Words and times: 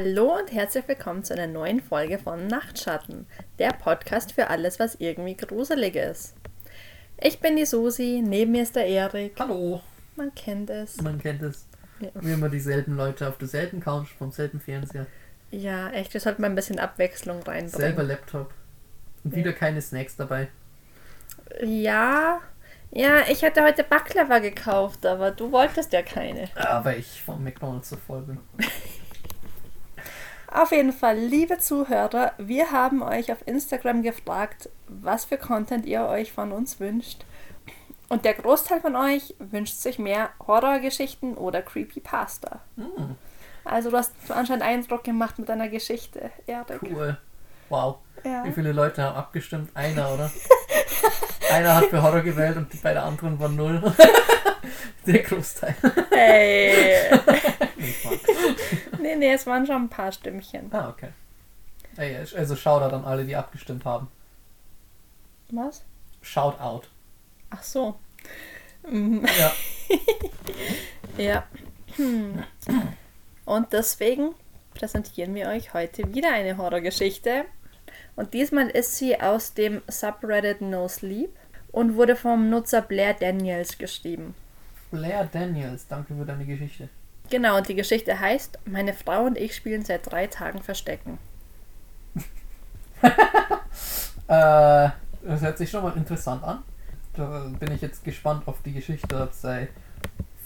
Hallo 0.00 0.38
und 0.38 0.52
herzlich 0.52 0.86
willkommen 0.86 1.24
zu 1.24 1.32
einer 1.34 1.48
neuen 1.48 1.80
Folge 1.80 2.20
von 2.20 2.46
Nachtschatten, 2.46 3.26
der 3.58 3.70
Podcast 3.72 4.30
für 4.30 4.48
alles, 4.48 4.78
was 4.78 4.94
irgendwie 5.00 5.36
gruselig 5.36 5.96
ist. 5.96 6.36
Ich 7.20 7.40
bin 7.40 7.56
die 7.56 7.64
Susi, 7.64 8.22
neben 8.24 8.52
mir 8.52 8.62
ist 8.62 8.76
der 8.76 8.86
Erik. 8.86 9.34
Hallo. 9.40 9.82
Man 10.14 10.32
kennt 10.36 10.70
es. 10.70 11.00
Man 11.00 11.18
kennt 11.18 11.42
es. 11.42 11.66
Ja. 11.98 12.10
Wie 12.14 12.32
immer 12.32 12.48
dieselben 12.48 12.96
Leute 12.96 13.26
auf 13.26 13.38
derselben 13.38 13.80
Couch, 13.80 14.10
vom 14.16 14.30
selben 14.30 14.60
Fernseher, 14.60 15.06
Ja, 15.50 15.90
echt, 15.90 16.14
wir 16.14 16.20
sollten 16.20 16.42
mal 16.42 16.48
ein 16.48 16.54
bisschen 16.54 16.78
Abwechslung 16.78 17.42
selber 17.42 17.50
reinbringen. 17.50 18.06
Laptop. 18.06 18.54
Und 19.24 19.34
wieder 19.34 19.52
keine 19.52 19.82
Snacks 19.82 20.14
dabei. 20.14 20.46
Ja, 21.60 22.40
ja, 22.92 23.22
ich 23.28 23.42
hätte 23.42 23.64
heute 23.64 23.82
Baklava 23.82 24.38
gekauft, 24.38 25.04
aber 25.04 25.32
du 25.32 25.50
wolltest 25.50 25.92
ja 25.92 26.02
keine. 26.02 26.48
Aber 26.54 26.96
ich 26.96 27.20
vom 27.20 27.42
McDonalds 27.42 27.90
so 27.90 27.96
voll 27.96 28.22
bin. 28.22 28.38
Auf 30.52 30.72
jeden 30.72 30.92
Fall, 30.92 31.18
liebe 31.18 31.58
Zuhörer, 31.58 32.32
wir 32.38 32.70
haben 32.72 33.02
euch 33.02 33.30
auf 33.32 33.38
Instagram 33.46 34.02
gefragt, 34.02 34.70
was 34.88 35.24
für 35.26 35.36
Content 35.36 35.84
ihr 35.86 36.06
euch 36.06 36.32
von 36.32 36.52
uns 36.52 36.80
wünscht. 36.80 37.24
Und 38.08 38.24
der 38.24 38.32
Großteil 38.34 38.80
von 38.80 38.96
euch 38.96 39.34
wünscht 39.38 39.76
sich 39.76 39.98
mehr 39.98 40.30
Horrorgeschichten 40.46 41.34
oder 41.36 41.60
Creepypasta. 41.60 42.60
Hm, 42.76 43.16
Also 43.64 43.90
du 43.90 43.98
hast 43.98 44.12
anscheinend 44.30 44.62
Eindruck 44.64 45.04
gemacht 45.04 45.38
mit 45.38 45.50
deiner 45.50 45.68
Geschichte, 45.68 46.30
Erik. 46.46 46.80
cool. 46.82 47.18
Wow. 47.68 47.96
Ja. 48.24 48.42
Wie 48.44 48.52
viele 48.52 48.72
Leute 48.72 49.02
haben 49.02 49.16
abgestimmt? 49.16 49.70
Einer, 49.74 50.10
oder? 50.14 50.30
Einer 51.52 51.76
hat 51.76 51.84
für 51.86 52.02
Horror 52.02 52.22
gewählt 52.22 52.56
und 52.56 52.72
die 52.72 52.78
beiden 52.78 53.02
anderen 53.02 53.38
waren 53.38 53.56
null. 53.56 53.94
Der 55.06 55.22
Großteil. 55.22 55.74
Hey. 56.10 57.10
Nee, 59.08 59.16
nee, 59.16 59.32
es 59.32 59.46
waren 59.46 59.64
schon 59.66 59.84
ein 59.84 59.88
paar 59.88 60.12
Stimmchen. 60.12 60.70
ah, 60.70 60.90
okay. 60.90 61.08
Ey, 61.96 62.14
Also 62.36 62.54
Shoutout 62.56 62.94
an 62.94 63.06
alle, 63.06 63.24
die 63.24 63.34
abgestimmt 63.34 63.86
haben. 63.86 64.08
Was? 65.50 65.82
Shoutout. 66.20 66.86
Ach 67.48 67.62
so. 67.62 67.98
Mhm. 68.88 69.26
Ja. 69.38 69.52
Ja. 71.16 71.44
Hm. 71.96 72.44
Und 73.44 73.72
deswegen 73.72 74.34
präsentieren 74.72 75.34
wir 75.34 75.48
euch 75.48 75.74
heute 75.74 76.14
wieder 76.14 76.32
eine 76.32 76.56
Horrorgeschichte. 76.58 77.44
Und 78.14 78.34
diesmal 78.34 78.68
ist 78.68 78.96
sie 78.98 79.20
aus 79.20 79.54
dem 79.54 79.82
Subreddit 79.88 80.60
No 80.60 80.86
Sleep 80.86 81.34
und 81.72 81.96
wurde 81.96 82.14
vom 82.14 82.50
Nutzer 82.50 82.82
Blair 82.82 83.14
Daniels 83.14 83.78
geschrieben. 83.78 84.34
Blair 84.92 85.24
Daniels, 85.32 85.88
danke 85.88 86.14
für 86.14 86.24
deine 86.24 86.44
Geschichte. 86.46 86.88
Genau, 87.30 87.58
und 87.58 87.68
die 87.68 87.74
Geschichte 87.74 88.18
heißt, 88.18 88.58
meine 88.64 88.94
Frau 88.94 89.24
und 89.24 89.36
ich 89.36 89.54
spielen 89.54 89.84
seit 89.84 90.10
drei 90.10 90.26
Tagen 90.26 90.62
Verstecken. 90.62 91.18
Äh, 94.26 94.90
das 95.22 95.40
hört 95.40 95.56
sich 95.56 95.70
schon 95.70 95.82
mal 95.82 95.96
interessant 95.96 96.44
an. 96.44 96.62
Da 97.14 97.50
bin 97.58 97.72
ich 97.72 97.80
jetzt 97.80 98.04
gespannt 98.04 98.46
auf 98.46 98.60
die 98.62 98.74
Geschichte, 98.74 99.18
ob 99.22 99.32
seine 99.32 99.68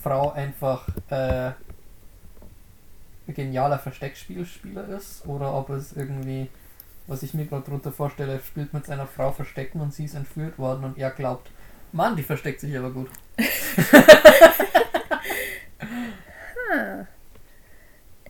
Frau 0.01 0.31
einfach 0.31 0.87
äh, 1.11 1.51
ein 3.27 3.35
genialer 3.35 3.81
Versteckspielspieler 3.81 4.87
ist 4.91 5.27
oder 5.27 5.53
ob 5.53 5.71
es 5.71 5.95
irgendwie, 5.95 6.49
was 7.09 7.25
ich 7.25 7.35
mir 7.35 7.47
gerade 7.47 7.69
drunter 7.69 7.91
vorstelle, 7.91 8.39
spielt 8.39 8.73
mit 8.73 8.87
seiner 8.87 9.09
Frau 9.09 9.33
Verstecken 9.33 9.81
und 9.81 9.93
sie 9.93 10.05
ist 10.05 10.15
entführt 10.15 10.61
worden 10.61 10.85
und 10.85 10.97
er 10.97 11.11
glaubt, 11.11 11.51
Mann, 11.91 12.15
die 12.15 12.23
versteckt 12.23 12.61
sich 12.61 12.79
aber 12.79 12.93
gut. 12.93 13.11
Ah. 16.73 17.07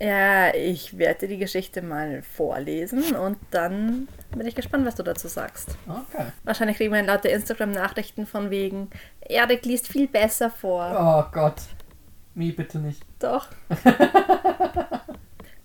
Ja, 0.02 0.52
ich 0.52 0.98
werde 0.98 1.28
die 1.28 1.38
Geschichte 1.38 1.80
mal 1.80 2.22
vorlesen 2.22 3.14
und 3.14 3.38
dann 3.52 4.08
bin 4.36 4.48
ich 4.48 4.56
gespannt, 4.56 4.84
was 4.84 4.96
du 4.96 5.04
dazu 5.04 5.28
sagst. 5.28 5.76
Okay. 5.86 6.26
Wahrscheinlich 6.42 6.78
kriegen 6.78 6.92
wir 6.92 7.00
lauter 7.04 7.30
Instagram-Nachrichten 7.30 8.26
von 8.26 8.50
wegen, 8.50 8.90
Erik 9.20 9.64
liest 9.64 9.86
viel 9.86 10.08
besser 10.08 10.50
vor. 10.50 10.96
Oh 10.98 11.32
Gott. 11.32 11.62
Mir 12.34 12.56
bitte 12.56 12.80
nicht. 12.80 13.04
Doch. 13.20 13.46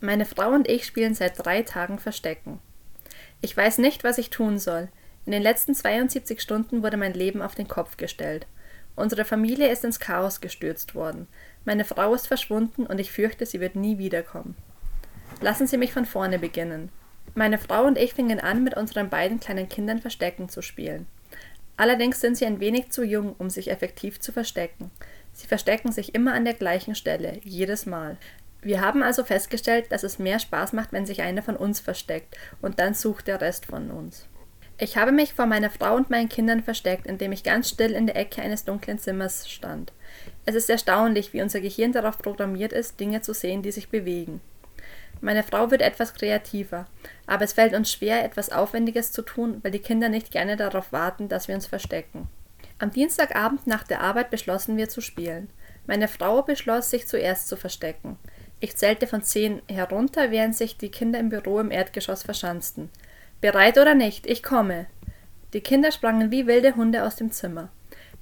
Meine 0.01 0.25
Frau 0.25 0.51
und 0.51 0.67
ich 0.67 0.85
spielen 0.85 1.15
seit 1.15 1.43
drei 1.43 1.63
Tagen 1.63 1.97
Verstecken. 1.97 2.59
Ich 3.41 3.57
weiß 3.57 3.79
nicht, 3.79 4.03
was 4.03 4.19
ich 4.19 4.29
tun 4.29 4.59
soll. 4.59 4.89
In 5.25 5.31
den 5.31 5.41
letzten 5.41 5.73
72 5.73 6.39
Stunden 6.41 6.83
wurde 6.83 6.97
mein 6.97 7.15
Leben 7.15 7.41
auf 7.41 7.55
den 7.55 7.67
Kopf 7.67 7.97
gestellt. 7.97 8.45
Unsere 8.95 9.25
Familie 9.25 9.69
ist 9.69 9.83
ins 9.83 9.99
Chaos 9.99 10.41
gestürzt 10.41 10.93
worden. 10.93 11.27
Meine 11.67 11.83
Frau 11.83 12.13
ist 12.13 12.27
verschwunden 12.27 12.85
und 12.85 12.97
ich 12.97 13.11
fürchte, 13.11 13.45
sie 13.45 13.59
wird 13.59 13.75
nie 13.75 13.97
wiederkommen. 13.97 14.55
Lassen 15.41 15.67
Sie 15.67 15.75
mich 15.75 15.91
von 15.91 16.05
vorne 16.05 16.39
beginnen. 16.39 16.87
Meine 17.35 17.57
Frau 17.57 17.83
und 17.83 17.97
ich 17.97 18.13
fingen 18.13 18.39
an, 18.39 18.63
mit 18.63 18.77
unseren 18.77 19.09
beiden 19.09 19.41
kleinen 19.41 19.67
Kindern 19.67 19.99
Verstecken 19.99 20.47
zu 20.47 20.61
spielen. 20.61 21.07
Allerdings 21.75 22.21
sind 22.21 22.37
sie 22.37 22.45
ein 22.45 22.61
wenig 22.61 22.91
zu 22.91 23.03
jung, 23.03 23.35
um 23.37 23.49
sich 23.49 23.69
effektiv 23.69 24.21
zu 24.21 24.31
verstecken. 24.31 24.91
Sie 25.33 25.45
verstecken 25.45 25.91
sich 25.91 26.15
immer 26.15 26.33
an 26.33 26.45
der 26.45 26.53
gleichen 26.53 26.95
Stelle, 26.95 27.41
jedes 27.43 27.85
Mal. 27.85 28.15
Wir 28.61 28.79
haben 28.79 29.03
also 29.03 29.25
festgestellt, 29.25 29.91
dass 29.91 30.03
es 30.03 30.19
mehr 30.19 30.39
Spaß 30.39 30.71
macht, 30.71 30.93
wenn 30.93 31.05
sich 31.05 31.21
einer 31.21 31.41
von 31.41 31.57
uns 31.57 31.81
versteckt 31.81 32.37
und 32.61 32.79
dann 32.79 32.93
sucht 32.93 33.27
der 33.27 33.41
Rest 33.41 33.65
von 33.65 33.91
uns. 33.91 34.25
Ich 34.79 34.95
habe 34.95 35.11
mich 35.11 35.33
vor 35.33 35.47
meiner 35.47 35.69
Frau 35.69 35.95
und 35.95 36.09
meinen 36.09 36.29
Kindern 36.29 36.63
versteckt, 36.63 37.07
indem 37.07 37.33
ich 37.33 37.43
ganz 37.43 37.67
still 37.67 37.91
in 37.91 38.05
der 38.05 38.15
Ecke 38.15 38.41
eines 38.41 38.63
dunklen 38.63 38.99
Zimmers 38.99 39.49
stand. 39.49 39.91
Es 40.47 40.55
ist 40.55 40.69
erstaunlich, 40.69 41.33
wie 41.33 41.41
unser 41.41 41.59
Gehirn 41.59 41.91
darauf 41.91 42.19
programmiert 42.19 42.71
ist, 42.71 43.01
Dinge 43.01 43.19
zu 43.19 43.33
sehen, 43.33 43.63
die 43.63 43.71
sich 43.73 43.89
bewegen. 43.89 44.39
Meine 45.19 45.43
Frau 45.43 45.71
wird 45.71 45.81
etwas 45.81 46.13
kreativer, 46.13 46.87
aber 47.25 47.43
es 47.43 47.51
fällt 47.51 47.73
uns 47.73 47.91
schwer, 47.91 48.23
etwas 48.23 48.49
Aufwendiges 48.49 49.11
zu 49.11 49.23
tun, 49.23 49.59
weil 49.61 49.71
die 49.71 49.79
Kinder 49.79 50.07
nicht 50.07 50.31
gerne 50.31 50.55
darauf 50.55 50.93
warten, 50.93 51.27
dass 51.27 51.49
wir 51.49 51.55
uns 51.55 51.67
verstecken. 51.67 52.29
Am 52.79 52.91
Dienstagabend 52.91 53.67
nach 53.67 53.83
der 53.83 53.99
Arbeit 53.99 54.29
beschlossen 54.29 54.77
wir 54.77 54.87
zu 54.87 55.01
spielen. 55.01 55.49
Meine 55.85 56.07
Frau 56.07 56.41
beschloss, 56.43 56.91
sich 56.91 57.07
zuerst 57.07 57.49
zu 57.49 57.57
verstecken. 57.57 58.17
Ich 58.61 58.77
zählte 58.77 59.05
von 59.05 59.23
zehn 59.23 59.61
herunter, 59.67 60.31
während 60.31 60.55
sich 60.55 60.77
die 60.77 60.91
Kinder 60.91 61.19
im 61.19 61.27
Büro 61.27 61.59
im 61.59 61.71
Erdgeschoss 61.71 62.23
verschanzten. 62.23 62.89
Bereit 63.41 63.77
oder 63.77 63.95
nicht, 63.95 64.25
ich 64.25 64.43
komme. 64.43 64.85
Die 65.51 65.61
Kinder 65.61 65.91
sprangen 65.91 66.31
wie 66.31 66.47
wilde 66.47 66.77
Hunde 66.77 67.03
aus 67.03 67.17
dem 67.17 67.33
Zimmer. 67.33 67.67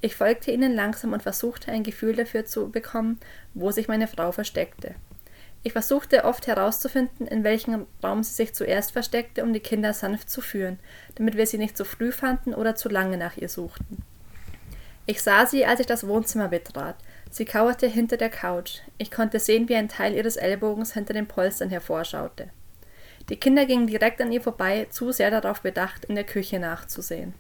Ich 0.06 0.16
folgte 0.16 0.52
ihnen 0.52 0.76
langsam 0.76 1.14
und 1.14 1.24
versuchte 1.24 1.72
ein 1.72 1.82
Gefühl 1.82 2.16
dafür 2.16 2.46
zu 2.46 2.70
bekommen, 2.70 3.20
wo 3.56 3.72
sich 3.72 3.88
meine 3.88 4.08
Frau 4.08 4.32
versteckte. 4.32 4.94
Ich 5.64 5.72
versuchte 5.72 6.26
oft 6.26 6.46
herauszufinden, 6.46 7.26
in 7.26 7.44
welchem 7.44 7.88
Raum 8.04 8.22
sie 8.22 8.36
sich 8.36 8.54
zuerst 8.54 8.92
versteckte, 8.92 9.42
um 9.42 9.52
die 9.52 9.62
Kinder 9.62 9.94
sanft 9.94 10.30
zu 10.30 10.42
führen, 10.42 10.78
damit 11.16 11.38
wir 11.38 11.48
sie 11.48 11.58
nicht 11.58 11.76
zu 11.76 11.86
früh 11.86 12.12
fanden 12.12 12.54
oder 12.54 12.76
zu 12.76 12.88
lange 12.88 13.18
nach 13.18 13.36
ihr 13.36 13.50
suchten. 13.50 14.04
Ich 15.08 15.24
sah 15.24 15.48
sie, 15.48 15.66
als 15.66 15.80
ich 15.80 15.88
das 15.88 16.06
Wohnzimmer 16.06 16.50
betrat. 16.50 16.98
Sie 17.32 17.46
kauerte 17.46 17.88
hinter 17.88 18.18
der 18.18 18.30
Couch. 18.30 18.82
Ich 19.00 19.10
konnte 19.10 19.40
sehen, 19.40 19.70
wie 19.70 19.76
ein 19.76 19.90
Teil 19.90 20.14
ihres 20.14 20.36
Ellbogens 20.36 20.94
hinter 20.94 21.14
den 21.14 21.28
Polstern 21.28 21.72
hervorschaute. 21.72 22.52
Die 23.30 23.38
Kinder 23.38 23.66
gingen 23.66 23.88
direkt 23.88 24.22
an 24.22 24.32
ihr 24.32 24.42
vorbei, 24.42 24.86
zu 24.92 25.12
sehr 25.12 25.32
darauf 25.32 25.62
bedacht, 25.62 26.06
in 26.06 26.14
der 26.14 26.26
Küche 26.26 26.60
nachzusehen. 26.60 27.34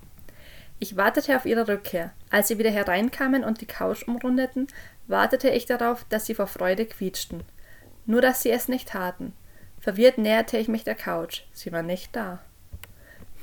Ich 0.79 0.97
wartete 0.97 1.35
auf 1.35 1.45
ihre 1.45 1.67
Rückkehr. 1.67 2.11
Als 2.29 2.49
sie 2.49 2.57
wieder 2.57 2.71
hereinkamen 2.71 3.43
und 3.43 3.61
die 3.61 3.65
Couch 3.65 4.07
umrundeten, 4.07 4.67
wartete 5.07 5.49
ich 5.49 5.65
darauf, 5.65 6.05
dass 6.09 6.25
sie 6.25 6.35
vor 6.35 6.47
Freude 6.47 6.85
quietschten. 6.85 7.43
Nur 8.05 8.21
dass 8.21 8.41
sie 8.41 8.51
es 8.51 8.67
nicht 8.67 8.89
taten. 8.89 9.33
Verwirrt 9.79 10.17
näherte 10.17 10.57
ich 10.57 10.67
mich 10.67 10.83
der 10.83 10.95
Couch. 10.95 11.43
Sie 11.53 11.71
war 11.71 11.81
nicht 11.81 12.15
da. 12.15 12.39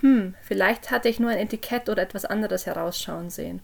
Hm, 0.00 0.34
vielleicht 0.42 0.90
hatte 0.90 1.08
ich 1.08 1.20
nur 1.20 1.30
ein 1.30 1.38
Etikett 1.38 1.88
oder 1.88 2.02
etwas 2.02 2.24
anderes 2.24 2.66
herausschauen 2.66 3.30
sehen. 3.30 3.62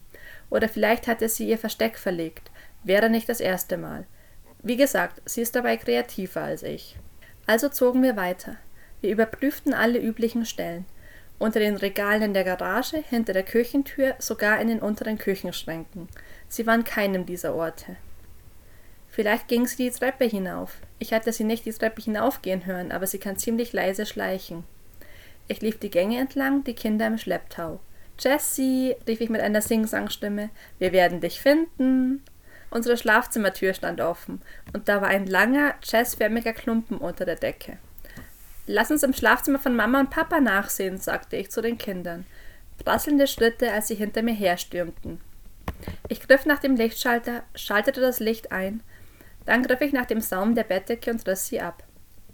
Oder 0.51 0.69
vielleicht 0.69 1.07
hatte 1.09 1.29
sie 1.29 1.49
ihr 1.49 1.59
Versteck 1.59 1.99
verlegt. 1.99 2.51
Wäre 2.85 3.11
nicht 3.11 3.29
das 3.29 3.41
erste 3.41 3.77
Mal. 3.77 4.07
Wie 4.63 4.77
gesagt, 4.77 5.21
sie 5.25 5.43
ist 5.43 5.55
dabei 5.57 5.77
kreativer 5.77 6.43
als 6.43 6.63
ich. 6.63 6.97
Also 7.47 7.69
zogen 7.69 8.03
wir 8.03 8.17
weiter. 8.17 8.57
Wir 9.01 9.11
überprüften 9.11 9.75
alle 9.75 9.99
üblichen 9.99 10.45
Stellen. 10.45 10.87
Unter 11.39 11.61
den 11.61 11.77
Regalen 11.77 12.23
in 12.23 12.35
der 12.35 12.45
Garage, 12.45 13.05
hinter 13.09 13.33
der 13.33 13.45
Küchentür, 13.45 14.17
sogar 14.19 14.61
in 14.61 14.69
den 14.69 14.81
unteren 14.81 15.19
Küchenschränken. 15.19 16.09
Sie 16.49 16.67
waren 16.67 16.85
keinem 16.85 17.27
dieser 17.27 17.55
Orte. 17.55 17.97
Vielleicht 19.09 19.49
ging 19.49 19.67
sie 19.67 19.89
die 19.89 19.97
Treppe 19.97 20.25
hinauf. 20.25 20.79
Ich 20.99 21.13
hatte 21.13 21.33
sie 21.33 21.45
nicht 21.45 21.65
die 21.65 21.73
Treppe 21.73 22.03
hinaufgehen 22.03 22.67
hören, 22.67 22.93
aber 22.93 23.07
sie 23.07 23.19
kann 23.19 23.37
ziemlich 23.37 23.73
leise 23.73 24.05
schleichen. 24.05 24.65
Ich 25.47 25.61
lief 25.61 25.79
die 25.79 25.91
Gänge 25.91 26.19
entlang, 26.19 26.65
die 26.65 26.75
Kinder 26.75 27.07
im 27.07 27.19
Schlepptau. 27.19 27.81
Jessie, 28.19 28.97
rief 29.07 29.21
ich 29.21 29.31
mit 29.31 29.41
einer 29.41 29.63
Singsangstimme, 29.63 30.51
wir 30.79 30.93
werden 30.93 31.21
dich 31.21 31.41
finden. 31.41 32.23
Unsere 32.71 32.97
Schlafzimmertür 32.97 33.75
stand 33.75 34.01
offen 34.01 34.43
und 34.75 34.89
da 34.89 35.01
war 35.01 35.09
ein 35.09 35.27
langer, 35.27 35.75
jazzförmiger 35.83 36.53
Klumpen 36.53 36.99
unter 36.99 37.25
der 37.25 37.37
Decke. 37.37 37.79
Lass 38.71 38.91
uns 38.91 39.03
im 39.03 39.15
Schlafzimmer 39.15 39.59
von 39.59 39.75
Mama 39.75 39.99
und 39.99 40.11
Papa 40.11 40.41
nachsehen, 40.41 40.99
sagte 40.99 41.37
ich 41.37 41.51
zu 41.51 41.63
den 41.63 41.79
Kindern. 41.79 42.27
Prasselnde 42.85 43.27
Schritte, 43.27 43.73
als 43.73 43.89
sie 43.89 43.95
hinter 43.95 44.21
mir 44.21 44.35
herstürmten. 44.35 45.23
Ich 46.09 46.21
griff 46.21 46.45
nach 46.45 46.59
dem 46.59 46.77
Lichtschalter, 46.77 47.45
schaltete 47.55 48.03
das 48.03 48.21
Licht 48.21 48.53
ein. 48.53 48.83
Dann 49.47 49.63
griff 49.63 49.81
ich 49.81 49.95
nach 49.95 50.05
dem 50.05 50.21
Saum 50.21 50.55
der 50.55 50.65
Bettdecke 50.65 51.11
und 51.11 51.27
riss 51.27 51.47
sie 51.47 51.63
ab. 51.63 51.83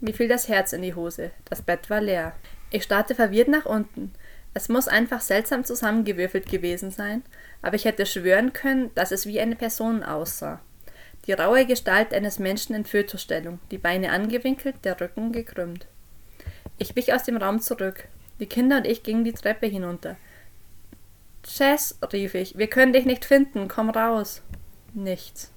Mir 0.01 0.13
fiel 0.13 0.27
das 0.27 0.49
Herz 0.49 0.73
in 0.73 0.81
die 0.81 0.93
Hose. 0.93 1.31
Das 1.45 1.61
Bett 1.61 1.89
war 1.89 2.01
leer. 2.01 2.35
Ich 2.69 2.83
starrte 2.83 3.15
verwirrt 3.15 3.47
nach 3.47 3.65
unten. 3.65 4.11
Es 4.53 4.67
muss 4.67 4.89
einfach 4.89 5.21
seltsam 5.21 5.63
zusammengewürfelt 5.63 6.49
gewesen 6.49 6.91
sein, 6.91 7.23
aber 7.61 7.77
ich 7.77 7.85
hätte 7.85 8.05
schwören 8.05 8.51
können, 8.51 8.91
dass 8.93 9.13
es 9.13 9.25
wie 9.25 9.39
eine 9.39 9.55
Person 9.55 10.03
aussah. 10.03 10.59
Die 11.27 11.33
raue 11.33 11.65
Gestalt 11.65 12.13
eines 12.13 12.39
Menschen 12.39 12.75
in 12.75 12.83
Fötusstellung, 12.83 13.59
die 13.71 13.77
Beine 13.77 14.11
angewinkelt, 14.11 14.83
der 14.83 14.99
Rücken 14.99 15.31
gekrümmt. 15.31 15.87
Ich 16.77 16.95
wich 16.95 17.13
aus 17.13 17.23
dem 17.23 17.37
Raum 17.37 17.61
zurück. 17.61 18.07
Die 18.39 18.47
Kinder 18.47 18.77
und 18.77 18.87
ich 18.87 19.03
gingen 19.03 19.23
die 19.23 19.33
Treppe 19.33 19.67
hinunter. 19.67 20.17
Chess, 21.43 21.97
rief 22.11 22.33
ich, 22.33 22.57
wir 22.57 22.67
können 22.67 22.91
dich 22.91 23.05
nicht 23.05 23.23
finden, 23.23 23.67
komm 23.67 23.89
raus. 23.89 24.41
Nichts. 24.93 25.51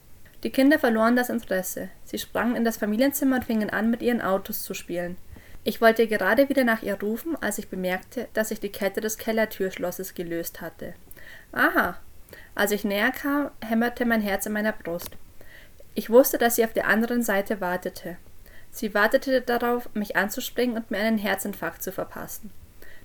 Die 0.44 0.50
Kinder 0.50 0.78
verloren 0.78 1.16
das 1.16 1.30
Interesse. 1.30 1.88
Sie 2.04 2.18
sprangen 2.18 2.54
in 2.54 2.64
das 2.64 2.76
Familienzimmer 2.76 3.36
und 3.36 3.44
fingen 3.44 3.70
an, 3.70 3.90
mit 3.90 4.02
ihren 4.02 4.20
Autos 4.20 4.62
zu 4.62 4.74
spielen. 4.74 5.16
Ich 5.64 5.80
wollte 5.80 6.06
gerade 6.06 6.48
wieder 6.48 6.62
nach 6.62 6.82
ihr 6.82 7.00
rufen, 7.00 7.36
als 7.40 7.58
ich 7.58 7.68
bemerkte, 7.68 8.28
dass 8.32 8.50
sich 8.50 8.60
die 8.60 8.70
Kette 8.70 9.00
des 9.00 9.18
Kellertürschlosses 9.18 10.14
gelöst 10.14 10.60
hatte. 10.60 10.94
Aha. 11.52 11.98
Als 12.54 12.70
ich 12.70 12.84
näher 12.84 13.10
kam, 13.10 13.50
hämmerte 13.60 14.04
mein 14.04 14.20
Herz 14.20 14.46
in 14.46 14.52
meiner 14.52 14.72
Brust. 14.72 15.10
Ich 15.94 16.10
wusste, 16.10 16.38
dass 16.38 16.56
sie 16.56 16.64
auf 16.64 16.72
der 16.72 16.86
anderen 16.86 17.22
Seite 17.22 17.60
wartete. 17.60 18.18
Sie 18.70 18.94
wartete 18.94 19.40
darauf, 19.40 19.88
mich 19.94 20.16
anzuspringen 20.16 20.76
und 20.76 20.90
mir 20.90 20.98
einen 20.98 21.18
Herzinfarkt 21.18 21.82
zu 21.82 21.92
verpassen. 21.92 22.50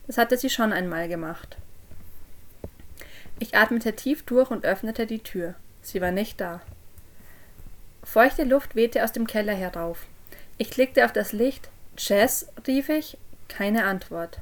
Das 0.08 0.18
hatte 0.18 0.38
sie 0.38 0.50
schon 0.50 0.74
einmal 0.74 1.08
gemacht. 1.08 1.58
Ich 3.40 3.56
atmete 3.56 3.94
tief 3.94 4.24
durch 4.24 4.52
und 4.52 4.66
öffnete 4.66 5.08
die 5.08 5.20
Tür. 5.20 5.56
Sie 5.82 6.02
war 6.02 6.12
nicht 6.12 6.40
da. 6.40 6.62
Feuchte 8.04 8.44
Luft 8.44 8.76
wehte 8.76 9.04
aus 9.04 9.12
dem 9.12 9.28
Keller 9.28 9.54
herauf. 9.54 10.06
Ich 10.58 10.70
klickte 10.70 11.06
auf 11.06 11.14
das 11.14 11.32
Licht. 11.32 11.70
Jess, 11.98 12.48
rief 12.68 12.90
ich. 12.90 13.18
Keine 13.48 13.86
Antwort. 13.86 14.40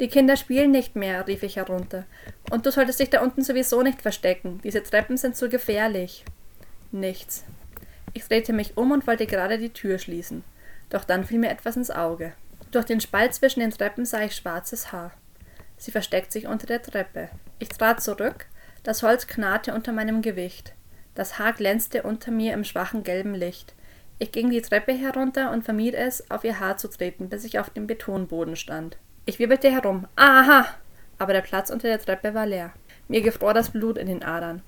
Die 0.00 0.08
Kinder 0.08 0.36
spielen 0.36 0.70
nicht 0.70 0.96
mehr, 0.96 1.26
rief 1.26 1.42
ich 1.42 1.56
herunter. 1.56 2.04
Und 2.50 2.66
du 2.66 2.70
solltest 2.70 3.00
dich 3.00 3.10
da 3.10 3.22
unten 3.22 3.42
sowieso 3.42 3.82
nicht 3.82 4.02
verstecken. 4.02 4.60
Diese 4.62 4.82
Treppen 4.82 5.16
sind 5.16 5.36
zu 5.36 5.48
gefährlich. 5.48 6.24
Nichts. 6.90 7.44
Ich 8.14 8.24
drehte 8.26 8.52
mich 8.52 8.76
um 8.76 8.90
und 8.90 9.06
wollte 9.06 9.26
gerade 9.26 9.58
die 9.58 9.72
Tür 9.72 9.98
schließen. 9.98 10.44
Doch 10.90 11.04
dann 11.04 11.24
fiel 11.24 11.38
mir 11.38 11.50
etwas 11.50 11.76
ins 11.76 11.90
Auge. 11.90 12.32
Durch 12.70 12.84
den 12.84 13.00
Spalt 13.00 13.34
zwischen 13.34 13.60
den 13.60 13.70
Treppen 13.70 14.04
sah 14.04 14.22
ich 14.22 14.34
schwarzes 14.34 14.92
Haar. 14.92 15.12
Sie 15.76 15.90
versteckt 15.90 16.32
sich 16.32 16.46
unter 16.46 16.66
der 16.66 16.82
Treppe. 16.82 17.28
Ich 17.58 17.68
trat 17.68 18.02
zurück. 18.02 18.46
Das 18.82 19.02
Holz 19.02 19.26
knarrte 19.26 19.74
unter 19.74 19.92
meinem 19.92 20.22
Gewicht. 20.22 20.74
Das 21.14 21.38
Haar 21.38 21.52
glänzte 21.52 22.02
unter 22.02 22.30
mir 22.30 22.52
im 22.52 22.64
schwachen 22.64 23.02
gelben 23.02 23.34
Licht. 23.34 23.74
Ich 24.18 24.32
ging 24.32 24.50
die 24.50 24.62
Treppe 24.62 24.92
herunter 24.92 25.50
und 25.50 25.64
vermied 25.64 25.94
es, 25.94 26.30
auf 26.30 26.44
ihr 26.44 26.60
Haar 26.60 26.76
zu 26.76 26.88
treten, 26.88 27.28
bis 27.28 27.44
ich 27.44 27.58
auf 27.58 27.70
dem 27.70 27.86
Betonboden 27.86 28.56
stand. 28.56 28.96
Ich 29.26 29.38
wirbelte 29.38 29.70
herum. 29.70 30.06
Aha! 30.16 30.66
Aber 31.18 31.32
der 31.32 31.40
Platz 31.40 31.70
unter 31.70 31.88
der 31.88 32.00
Treppe 32.00 32.34
war 32.34 32.46
leer. 32.46 32.72
Mir 33.08 33.22
gefror 33.22 33.54
das 33.54 33.70
Blut 33.70 33.98
in 33.98 34.06
den 34.06 34.22
Adern. 34.22 34.62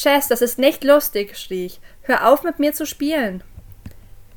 Chess, 0.00 0.28
das 0.28 0.42
ist 0.42 0.60
nicht 0.60 0.84
lustig, 0.84 1.36
schrie 1.36 1.66
ich. 1.66 1.80
Hör 2.02 2.28
auf, 2.28 2.44
mit 2.44 2.60
mir 2.60 2.72
zu 2.72 2.86
spielen. 2.86 3.42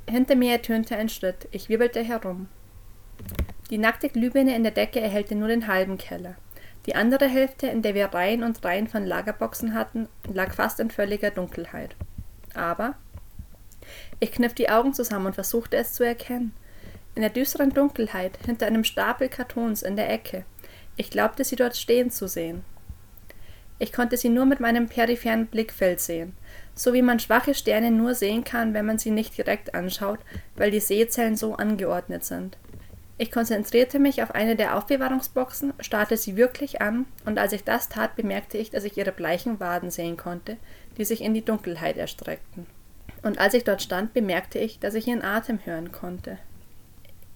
Hinter 0.10 0.36
mir 0.36 0.54
ertönte 0.54 0.98
ein 0.98 1.08
Schritt. 1.08 1.48
Ich 1.52 1.70
wirbelte 1.70 2.02
herum. 2.02 2.48
Die 3.70 3.78
nackte 3.78 4.10
Glühbirne 4.10 4.56
in 4.56 4.64
der 4.64 4.72
Decke 4.72 5.00
erhellte 5.00 5.36
nur 5.36 5.50
den 5.50 5.68
halben 5.68 6.00
Keller. 6.00 6.34
Die 6.88 6.96
andere 6.96 7.28
Hälfte, 7.28 7.68
in 7.68 7.84
der 7.84 7.94
wir 7.94 8.08
Reihen 8.08 8.42
und 8.42 8.66
Reihen 8.66 8.88
von 8.88 9.06
Lagerboxen 9.06 9.76
hatten, 9.76 10.10
lag 10.34 10.52
fast 10.52 10.80
in 10.80 10.90
völliger 10.90 11.30
Dunkelheit. 11.30 11.96
Aber 12.56 12.96
ich 14.20 14.32
kniff 14.32 14.56
die 14.56 14.72
Augen 14.72 14.96
zusammen 14.96 15.28
und 15.28 15.36
versuchte 15.36 15.78
es 15.78 15.94
zu 15.94 16.04
erkennen. 16.04 16.56
In 17.14 17.22
der 17.22 17.30
düsteren 17.30 17.72
Dunkelheit, 17.72 18.40
hinter 18.48 18.66
einem 18.66 18.84
Stapel 18.84 19.30
Kartons 19.30 19.84
in 19.84 19.96
der 19.96 20.10
Ecke. 20.10 20.44
Ich 20.98 21.12
glaubte, 21.12 21.44
sie 21.44 21.56
dort 21.56 21.78
stehen 21.78 22.10
zu 22.10 22.28
sehen. 22.28 22.64
Ich 23.82 23.92
konnte 23.92 24.16
sie 24.16 24.30
nur 24.30 24.46
mit 24.46 24.60
meinem 24.60 24.88
peripheren 24.88 25.48
Blickfeld 25.48 26.00
sehen, 26.00 26.34
so 26.76 26.94
wie 26.94 27.02
man 27.02 27.20
schwache 27.20 27.56
Sterne 27.56 27.90
nur 27.90 28.14
sehen 28.14 28.44
kann, 28.44 28.76
wenn 28.76 28.86
man 28.86 29.00
sie 29.00 29.10
nicht 29.10 29.36
direkt 29.36 29.74
anschaut, 29.74 30.20
weil 30.56 30.70
die 30.70 30.80
Sehzellen 30.80 31.36
so 31.36 31.56
angeordnet 31.56 32.24
sind. 32.24 32.60
Ich 33.18 33.32
konzentrierte 33.32 33.98
mich 33.98 34.22
auf 34.22 34.36
eine 34.36 34.56
der 34.56 34.78
Aufbewahrungsboxen, 34.78 35.74
starrte 35.80 36.16
sie 36.16 36.38
wirklich 36.38 36.80
an, 36.80 37.08
und 37.26 37.40
als 37.40 37.54
ich 37.54 37.64
das 37.64 37.90
tat, 37.90 38.16
bemerkte 38.16 38.60
ich, 38.60 38.70
dass 38.70 38.84
ich 38.84 39.00
ihre 39.00 39.12
bleichen 39.12 39.60
Waden 39.60 39.90
sehen 39.90 40.16
konnte, 40.16 40.58
die 41.00 41.04
sich 41.04 41.22
in 41.22 41.34
die 41.34 41.44
Dunkelheit 41.44 41.98
erstreckten. 41.98 42.68
Und 43.24 43.40
als 43.40 43.56
ich 43.56 43.64
dort 43.64 43.82
stand, 43.82 44.14
bemerkte 44.14 44.60
ich, 44.60 44.78
dass 44.78 44.94
ich 44.94 45.08
ihren 45.08 45.24
Atem 45.24 45.58
hören 45.66 45.92
konnte. 45.92 46.38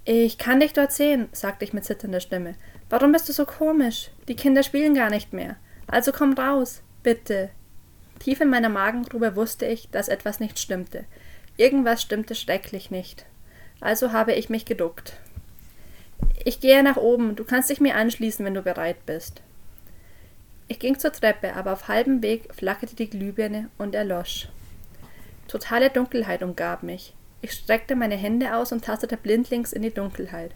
Ich 0.04 0.38
kann 0.38 0.60
dich 0.60 0.74
dort 0.74 0.92
sehen, 0.92 1.28
sagte 1.32 1.66
ich 1.66 1.74
mit 1.74 1.86
zitternder 1.86 2.20
Stimme. 2.20 2.54
Warum 2.92 3.14
bist 3.14 3.28
du 3.30 3.34
so 3.34 3.48
komisch? 3.48 4.12
Die 4.28 4.36
Kinder 4.36 4.62
spielen 4.62 4.94
gar 4.94 5.10
nicht 5.10 5.34
mehr. 5.34 5.56
Also 5.88 6.12
komm 6.12 6.34
raus, 6.34 6.82
bitte. 7.04 7.50
Tief 8.20 8.42
in 8.42 8.50
meiner 8.50 8.70
Magengrube 8.70 9.36
wusste 9.36 9.66
ich, 9.66 9.90
dass 9.90 10.08
etwas 10.08 10.40
nicht 10.40 10.60
stimmte. 10.60 11.06
Irgendwas 11.58 12.02
stimmte 12.02 12.36
schrecklich 12.36 12.92
nicht. 12.92 13.26
Also 13.82 14.12
habe 14.12 14.34
ich 14.34 14.50
mich 14.50 14.66
geduckt. 14.66 15.14
Ich 16.44 16.60
gehe 16.60 16.82
nach 16.84 16.98
oben, 16.98 17.36
du 17.36 17.44
kannst 17.44 17.70
dich 17.70 17.82
mir 17.82 17.96
anschließen, 17.96 18.46
wenn 18.46 18.54
du 18.54 18.62
bereit 18.62 19.06
bist. 19.06 19.42
Ich 20.68 20.80
ging 20.80 20.98
zur 20.98 21.12
Treppe, 21.12 21.56
aber 21.56 21.74
auf 21.74 21.88
halbem 21.88 22.24
Weg 22.24 22.54
flackerte 22.54 22.96
die 22.96 23.10
Glühbirne 23.10 23.70
und 23.78 23.94
erlosch. 23.94 24.48
Totale 25.48 25.90
Dunkelheit 25.90 26.42
umgab 26.42 26.82
mich. 26.82 27.14
Ich 27.42 27.52
streckte 27.52 27.96
meine 27.96 28.16
Hände 28.16 28.56
aus 28.56 28.72
und 28.72 28.84
tastete 28.84 29.18
blindlings 29.18 29.74
in 29.74 29.84
die 29.84 29.94
Dunkelheit. 29.94 30.52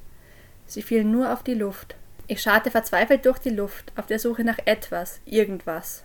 Sie 0.65 0.81
fielen 0.81 1.11
nur 1.11 1.31
auf 1.31 1.43
die 1.43 1.53
Luft. 1.53 1.95
Ich 2.31 2.43
scharte 2.43 2.69
verzweifelt 2.69 3.25
durch 3.25 3.39
die 3.39 3.49
Luft, 3.49 3.91
auf 3.95 4.05
der 4.05 4.19
Suche 4.19 4.43
nach 4.43 4.59
etwas, 4.65 5.19
irgendwas. 5.25 6.03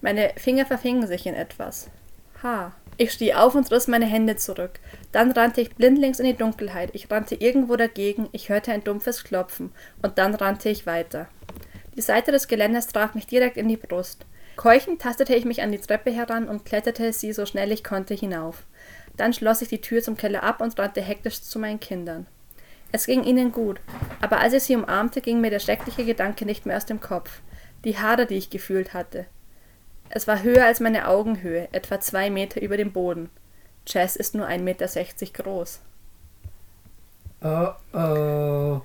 Meine 0.00 0.30
Finger 0.36 0.64
verfingen 0.64 1.08
sich 1.08 1.26
in 1.26 1.34
etwas. 1.34 1.90
Ha. 2.44 2.70
Ich 2.96 3.10
steh 3.10 3.34
auf 3.34 3.56
und 3.56 3.68
riss 3.72 3.88
meine 3.88 4.06
Hände 4.06 4.36
zurück. 4.36 4.78
Dann 5.10 5.32
rannte 5.32 5.60
ich 5.60 5.74
blindlings 5.74 6.20
in 6.20 6.26
die 6.26 6.36
Dunkelheit. 6.36 6.90
Ich 6.92 7.10
rannte 7.10 7.34
irgendwo 7.34 7.74
dagegen, 7.74 8.28
ich 8.30 8.50
hörte 8.50 8.70
ein 8.70 8.84
dumpfes 8.84 9.24
Klopfen, 9.24 9.72
und 10.00 10.16
dann 10.16 10.36
rannte 10.36 10.68
ich 10.68 10.86
weiter. 10.86 11.26
Die 11.96 12.02
Seite 12.02 12.30
des 12.30 12.46
Geländers 12.46 12.86
traf 12.86 13.16
mich 13.16 13.26
direkt 13.26 13.56
in 13.56 13.66
die 13.66 13.76
Brust. 13.76 14.26
Keuchend 14.54 15.02
tastete 15.02 15.34
ich 15.34 15.44
mich 15.44 15.60
an 15.62 15.72
die 15.72 15.78
Treppe 15.78 16.12
heran 16.12 16.46
und 16.46 16.66
kletterte 16.66 17.12
sie 17.12 17.32
so 17.32 17.46
schnell 17.46 17.72
ich 17.72 17.82
konnte 17.82 18.14
hinauf. 18.14 18.62
Dann 19.16 19.32
schloss 19.32 19.60
ich 19.62 19.68
die 19.70 19.80
Tür 19.80 20.02
zum 20.02 20.16
Keller 20.16 20.44
ab 20.44 20.60
und 20.60 20.78
rannte 20.78 21.00
hektisch 21.00 21.42
zu 21.42 21.58
meinen 21.58 21.80
Kindern. 21.80 22.28
Es 22.90 23.06
ging 23.06 23.24
ihnen 23.24 23.52
gut, 23.52 23.80
aber 24.20 24.40
als 24.40 24.54
ich 24.54 24.62
sie 24.62 24.76
umarmte, 24.76 25.20
ging 25.20 25.40
mir 25.40 25.50
der 25.50 25.58
schreckliche 25.58 26.04
Gedanke 26.04 26.46
nicht 26.46 26.64
mehr 26.64 26.76
aus 26.76 26.86
dem 26.86 27.00
Kopf. 27.00 27.40
Die 27.84 27.98
Haare, 27.98 28.26
die 28.26 28.36
ich 28.36 28.50
gefühlt 28.50 28.94
hatte. 28.94 29.26
Es 30.10 30.26
war 30.26 30.42
höher 30.42 30.64
als 30.64 30.80
meine 30.80 31.06
Augenhöhe, 31.06 31.68
etwa 31.72 32.00
zwei 32.00 32.30
Meter 32.30 32.62
über 32.62 32.76
dem 32.76 32.92
Boden. 32.92 33.30
Chess 33.84 34.16
ist 34.16 34.34
nur 34.34 34.46
1,60 34.46 34.58
Meter 34.62 34.86
groß. 35.42 35.80
Oh 37.42 37.72
oh. 37.92 38.80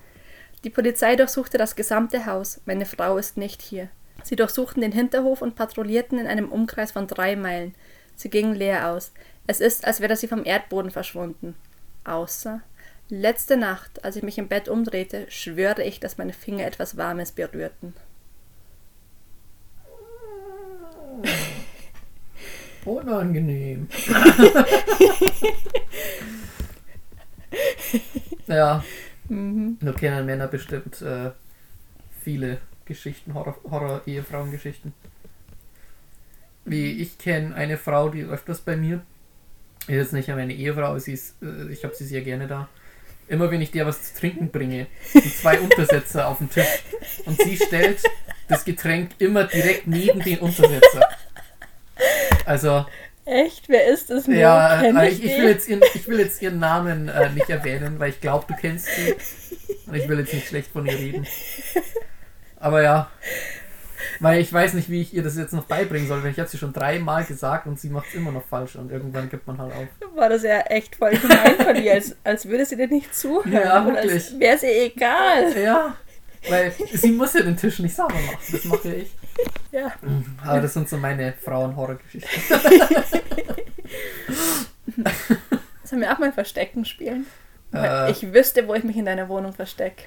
Die 0.64 0.70
Polizei 0.70 1.16
durchsuchte 1.16 1.58
das 1.58 1.76
gesamte 1.76 2.26
Haus. 2.26 2.62
Meine 2.66 2.86
Frau 2.86 3.18
ist 3.18 3.38
nicht 3.38 3.62
hier. 3.62 3.90
Sie 4.24 4.36
durchsuchten 4.36 4.82
den 4.82 4.92
Hinterhof 4.92 5.42
und 5.42 5.56
patrouillierten 5.56 6.20
in 6.20 6.28
einem 6.28 6.52
Umkreis 6.52 6.92
von 6.92 7.08
drei 7.08 7.36
Meilen. 7.36 7.74
Sie 8.16 8.30
gingen 8.30 8.54
leer 8.54 8.90
aus. 8.90 9.12
Es 9.48 9.60
ist, 9.60 9.86
als 9.86 10.00
wäre 10.00 10.16
sie 10.16 10.28
vom 10.28 10.46
Erdboden 10.46 10.92
verschwunden. 10.92 11.56
Außer 12.06 12.62
letzte 13.13 13.55
Nacht, 13.58 14.03
als 14.03 14.15
ich 14.15 14.24
mich 14.24 14.39
im 14.39 14.48
Bett 14.48 14.67
umdrehte, 14.67 15.29
schwöre 15.29 15.84
ich, 15.84 16.00
dass 16.00 16.17
meine 16.17 16.34
Finger 16.34 16.65
etwas 16.65 16.98
Warmes 16.98 17.32
berührten. 17.32 17.93
Unangenehm. 22.86 23.88
ja. 28.48 28.84
Mhm. 29.29 29.77
Nur 29.79 29.93
kennen 29.93 30.25
Männer 30.25 30.48
bestimmt 30.48 31.01
äh, 31.01 31.32
viele 32.20 32.58
Geschichten, 32.84 33.36
Horror-Ehefrauen-Geschichten. 33.36 34.93
Wie 36.65 37.01
ich 37.01 37.17
kenne 37.17 37.55
eine 37.55 37.77
Frau, 37.77 38.10
die 38.10 38.24
öfters 38.24 38.60
bei 38.60 38.75
mir, 38.75 39.01
ist 39.82 39.96
jetzt 39.96 40.12
nicht 40.13 40.27
meine 40.29 40.53
Ehefrau, 40.53 40.98
sie 41.00 41.13
ist, 41.13 41.41
äh, 41.41 41.70
ich 41.70 41.86
habe 41.86 41.96
sie 41.96 42.05
sehr 42.05 42.22
gerne 42.22 42.48
da. 42.48 42.67
Immer 43.27 43.50
wenn 43.51 43.62
ich 43.62 43.72
dir 43.72 43.86
was 43.86 44.13
zu 44.13 44.20
trinken 44.20 44.50
bringe, 44.50 44.88
sind 45.12 45.34
zwei 45.34 45.60
Untersetzer 45.60 46.27
auf 46.27 46.39
den 46.39 46.50
Tisch 46.50 46.84
und 47.25 47.42
sie 47.42 47.58
stellt 47.58 48.01
das 48.48 48.65
Getränk 48.65 49.12
immer 49.20 49.46
direkt 49.46 49.88
neben 49.88 50.20
den 50.20 50.39
Untersetzer. 50.39 51.10
Also. 52.46 52.86
Echt? 53.25 53.70
Wer 53.70 53.88
ist 53.88 54.10
das? 54.10 54.27
Nur? 54.27 54.38
Ja, 54.38 54.82
äh, 54.82 55.10
ich, 55.10 55.24
ich, 55.24 55.38
will 55.38 55.48
jetzt 55.48 55.70
ihren, 55.70 55.82
ich 55.94 56.08
will 56.08 56.20
jetzt 56.20 56.42
ihren 56.42 56.60
Namen 56.60 57.08
äh, 57.08 57.30
nicht 57.30 57.50
erwähnen, 57.50 57.98
weil 58.00 58.10
ich 58.10 58.20
glaube, 58.20 58.46
du 58.48 58.56
kennst 58.56 58.88
sie. 58.88 59.15
Und 59.88 59.96
ich 59.96 60.08
will 60.10 60.20
jetzt 60.20 60.34
nicht 60.34 60.48
schlecht 60.48 60.72
von 60.72 60.86
ihr 60.86 60.98
reden. 60.98 61.25
Aber 62.58 62.82
ja. 62.82 63.10
Weil 64.24 64.39
ich 64.39 64.53
weiß 64.53 64.74
nicht, 64.75 64.89
wie 64.89 65.01
ich 65.01 65.13
ihr 65.13 65.22
das 65.22 65.36
jetzt 65.36 65.51
noch 65.51 65.65
beibringen 65.65 66.08
soll, 66.08 66.24
weil 66.24 66.32
ich 66.32 66.39
habe 66.39 66.48
sie 66.48 66.58
schon 66.58 66.72
dreimal 66.72 67.25
gesagt 67.25 67.68
und 67.68 67.77
sie 67.77 67.89
macht 67.89 68.08
es 68.08 68.15
immer 68.15 68.32
noch 68.32 68.46
falsch 68.46 68.77
und 68.77 68.89
irgendwann 68.89 69.30
gibt 69.30 69.46
man 69.48 69.58
halt 69.58 69.74
auf. 69.74 69.88
War 70.15 70.30
das 70.30 70.44
ja 70.44 70.62
echt 70.62 70.96
voll 70.96 71.12
gemein 71.12 71.58
von 71.58 71.75
ihr, 71.75 71.92
als, 71.92 72.15
als 72.24 72.48
würde 72.48 72.65
sie 72.65 72.77
dir 72.77 72.88
nicht 72.88 73.13
zuhören. 73.13 73.51
Ja, 73.51 73.86
wirklich. 73.86 74.39
Wäre 74.39 74.56
es 74.56 74.63
ihr 74.63 74.86
egal. 74.86 75.62
Ja, 75.62 75.98
weil 76.50 76.72
sie 76.94 77.12
muss 77.12 77.34
ja 77.34 77.42
den 77.42 77.58
Tisch 77.58 77.80
nicht 77.80 77.98
sauber 77.98 78.13
machen, 78.13 78.38
das 78.50 78.63
mache 78.63 78.88
ja 78.88 78.96
ich. 78.96 79.12
Ja. 79.74 79.92
Aber 80.46 80.62
das 80.62 80.74
sind 80.74 80.88
so 80.88 80.96
meine 80.96 81.34
Frauen-Horror-Geschichten. 81.44 82.30
Sollen 85.84 86.01
wir 86.01 86.13
auch 86.13 86.20
mal 86.20 86.32
Verstecken 86.32 86.86
spielen? 86.86 87.25
Äh, 87.74 88.10
ich 88.12 88.32
wüsste, 88.32 88.70
wo 88.70 88.74
ich 88.74 88.86
mich 88.86 88.96
in 88.96 89.03
deiner 89.03 89.27
Wohnung 89.27 89.51
verstecke. 89.51 90.03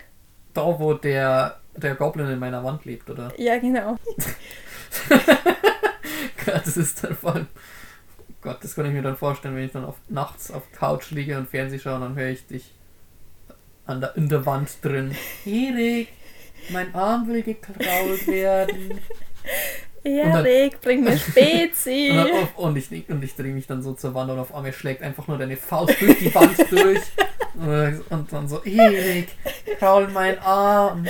Da, 0.56 0.78
wo 0.78 0.94
der, 0.94 1.60
der 1.76 1.94
Goblin 1.94 2.28
in 2.28 2.38
meiner 2.38 2.64
Wand 2.64 2.84
lebt, 2.84 3.08
oder? 3.10 3.32
Ja, 3.36 3.58
genau. 3.58 3.96
Gott, 6.44 6.62
das 6.64 6.76
ist 6.76 7.04
dann 7.04 7.16
vor 7.16 7.34
allem. 7.34 7.48
Gott, 8.42 8.58
das 8.62 8.74
kann 8.74 8.86
ich 8.86 8.92
mir 8.92 9.02
dann 9.02 9.16
vorstellen, 9.16 9.56
wenn 9.56 9.64
ich 9.64 9.72
dann 9.72 9.84
auf, 9.84 9.96
nachts 10.08 10.50
auf 10.50 10.70
Couch 10.72 11.10
liege 11.10 11.36
und 11.36 11.48
Fernseh 11.48 11.78
schaue, 11.78 12.00
dann 12.00 12.14
höre 12.14 12.28
ich 12.30 12.46
dich 12.46 12.72
an 13.86 14.00
der, 14.00 14.16
in 14.16 14.28
der 14.28 14.46
Wand 14.46 14.70
drin. 14.82 15.14
Erik, 15.44 16.08
mein 16.70 16.94
Arm 16.94 17.26
will 17.28 17.42
gekrault 17.42 18.26
werden. 18.26 19.00
Erik, 20.04 20.80
bring 20.80 21.02
mir 21.02 21.18
Spezi. 21.18 22.10
Und, 22.12 22.16
dann 22.16 22.48
und 22.56 22.76
ich, 22.76 23.08
und 23.10 23.24
ich 23.24 23.34
drehe 23.34 23.52
mich 23.52 23.66
dann 23.66 23.82
so 23.82 23.92
zur 23.94 24.14
Wand 24.14 24.30
und 24.30 24.38
auf 24.38 24.54
einmal 24.54 24.72
schlägt 24.72 25.02
einfach 25.02 25.26
nur 25.26 25.36
deine 25.36 25.56
Faust 25.56 26.00
durch 26.00 26.18
die 26.18 26.32
Wand 26.32 26.56
durch. 26.70 27.00
Und, 27.56 28.02
und 28.10 28.32
dann 28.32 28.48
so, 28.48 28.62
Erik, 28.64 29.28
kraul 29.78 30.08
mein 30.08 30.38
Arm. 30.40 31.06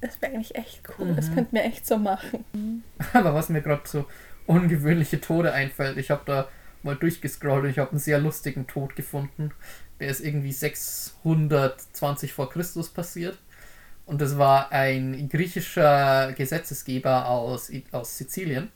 Das 0.00 0.20
wäre 0.22 0.32
eigentlich 0.32 0.54
echt 0.54 0.82
cool. 0.98 1.12
Das 1.14 1.28
Mhm. 1.30 1.34
könnten 1.34 1.56
wir 1.56 1.64
echt 1.64 1.86
so 1.86 1.96
machen. 1.98 2.84
Aber 3.12 3.34
was 3.34 3.48
mir 3.48 3.62
gerade 3.62 3.82
so 3.84 4.06
ungewöhnliche 4.46 5.20
Tode 5.20 5.52
einfällt, 5.52 5.96
ich 5.98 6.10
habe 6.10 6.22
da 6.24 6.48
mal 6.82 6.94
durchgescrollt 6.96 7.64
und 7.64 7.70
ich 7.70 7.78
habe 7.78 7.90
einen 7.90 7.98
sehr 8.00 8.18
lustigen 8.20 8.66
Tod 8.66 8.94
gefunden. 8.96 9.50
Der 10.00 10.08
ist 10.08 10.20
irgendwie 10.20 10.52
620 10.52 12.32
vor 12.32 12.48
Christus 12.50 12.88
passiert. 12.90 13.38
Und 14.06 14.20
das 14.20 14.38
war 14.38 14.70
ein 14.72 15.28
griechischer 15.28 16.32
Gesetzesgeber 16.32 17.26
aus, 17.28 17.70
aus 17.92 18.16
Sizilien. 18.16 18.70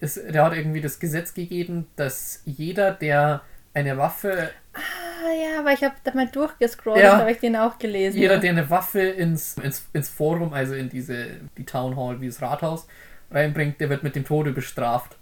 Es, 0.00 0.14
der 0.14 0.44
hat 0.44 0.54
irgendwie 0.54 0.80
das 0.80 0.98
Gesetz 0.98 1.34
gegeben, 1.34 1.86
dass 1.96 2.40
jeder, 2.44 2.92
der 2.92 3.42
eine 3.74 3.96
Waffe, 3.98 4.50
Ah 4.74 5.32
ja, 5.32 5.64
weil 5.64 5.74
ich 5.74 5.82
habe 5.84 5.94
da 6.04 6.12
mal 6.14 6.26
durchgescrollt, 6.28 7.02
Ja. 7.02 7.18
habe 7.18 7.30
ich 7.32 7.38
den 7.38 7.56
auch 7.56 7.78
gelesen. 7.78 8.18
jeder, 8.18 8.38
der 8.38 8.50
eine 8.50 8.68
Waffe 8.70 9.00
ins, 9.00 9.56
ins, 9.58 9.86
ins 9.92 10.08
Forum, 10.08 10.52
also 10.52 10.74
in 10.74 10.88
diese, 10.88 11.26
die 11.56 11.64
Town 11.64 11.96
Hall, 11.96 12.20
wie 12.20 12.26
das 12.26 12.42
Rathaus, 12.42 12.86
reinbringt, 13.30 13.80
der 13.80 13.88
wird 13.90 14.02
mit 14.02 14.16
dem 14.16 14.24
Tode 14.24 14.52
bestraft. 14.52 15.16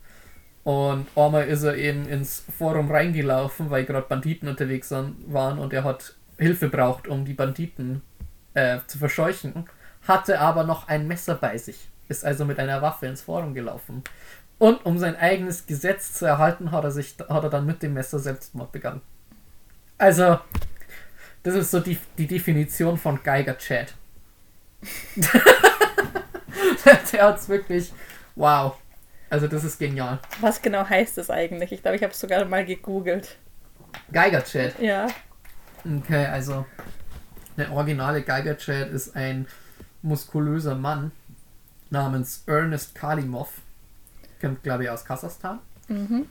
Und 0.64 1.06
einmal 1.16 1.46
ist 1.48 1.64
er 1.64 1.76
eben 1.76 2.06
ins 2.08 2.44
Forum 2.56 2.90
reingelaufen, 2.90 3.70
weil 3.70 3.84
gerade 3.84 4.06
Banditen 4.08 4.48
unterwegs 4.48 4.92
waren 4.92 5.58
und 5.58 5.72
er 5.72 5.82
hat 5.84 6.14
Hilfe 6.38 6.68
braucht, 6.68 7.08
um 7.08 7.24
die 7.24 7.34
Banditen 7.34 8.02
äh, 8.54 8.78
zu 8.86 8.98
verscheuchen, 8.98 9.68
hatte 10.06 10.40
aber 10.40 10.64
noch 10.64 10.88
ein 10.88 11.06
Messer 11.08 11.34
bei 11.34 11.58
sich, 11.58 11.88
ist 12.08 12.24
also 12.24 12.44
mit 12.44 12.58
einer 12.58 12.80
Waffe 12.80 13.06
ins 13.06 13.22
Forum 13.22 13.54
gelaufen. 13.54 14.02
Und 14.58 14.84
um 14.86 14.98
sein 14.98 15.16
eigenes 15.16 15.66
Gesetz 15.66 16.14
zu 16.14 16.26
erhalten, 16.26 16.70
hat 16.70 16.84
er, 16.84 16.90
sich, 16.90 17.16
hat 17.28 17.42
er 17.42 17.50
dann 17.50 17.66
mit 17.66 17.82
dem 17.82 17.94
Messer 17.94 18.18
Selbstmord 18.18 18.70
begangen. 18.72 19.00
Also, 19.98 20.38
das 21.42 21.54
ist 21.54 21.70
so 21.70 21.80
die, 21.80 21.98
die 22.18 22.26
Definition 22.26 22.96
von 22.96 23.22
Geiger-Chat. 23.22 23.94
Der 27.12 27.24
hat's 27.24 27.48
wirklich. 27.48 27.92
Wow. 28.34 28.76
Also, 29.30 29.48
das 29.48 29.64
ist 29.64 29.78
genial. 29.78 30.18
Was 30.40 30.62
genau 30.62 30.88
heißt 30.88 31.18
das 31.18 31.30
eigentlich? 31.30 31.72
Ich 31.72 31.82
glaube, 31.82 31.96
ich 31.96 32.02
habe 32.02 32.12
es 32.12 32.20
sogar 32.20 32.44
mal 32.44 32.64
gegoogelt. 32.64 33.36
Geiger-Chat. 34.12 34.78
Ja. 34.80 35.08
Okay, 35.84 36.26
also. 36.26 36.66
Der 37.56 37.70
originale 37.72 38.22
Geiger-Chat 38.22 38.90
ist 38.90 39.14
ein 39.14 39.46
muskulöser 40.00 40.74
Mann 40.74 41.12
namens 41.90 42.44
Ernest 42.46 42.94
Kalimov. 42.94 43.60
Kommt, 44.42 44.62
glaube 44.64 44.82
ich, 44.82 44.90
aus 44.90 45.04
Kasachstan. 45.04 45.60
Mhm. 45.86 46.26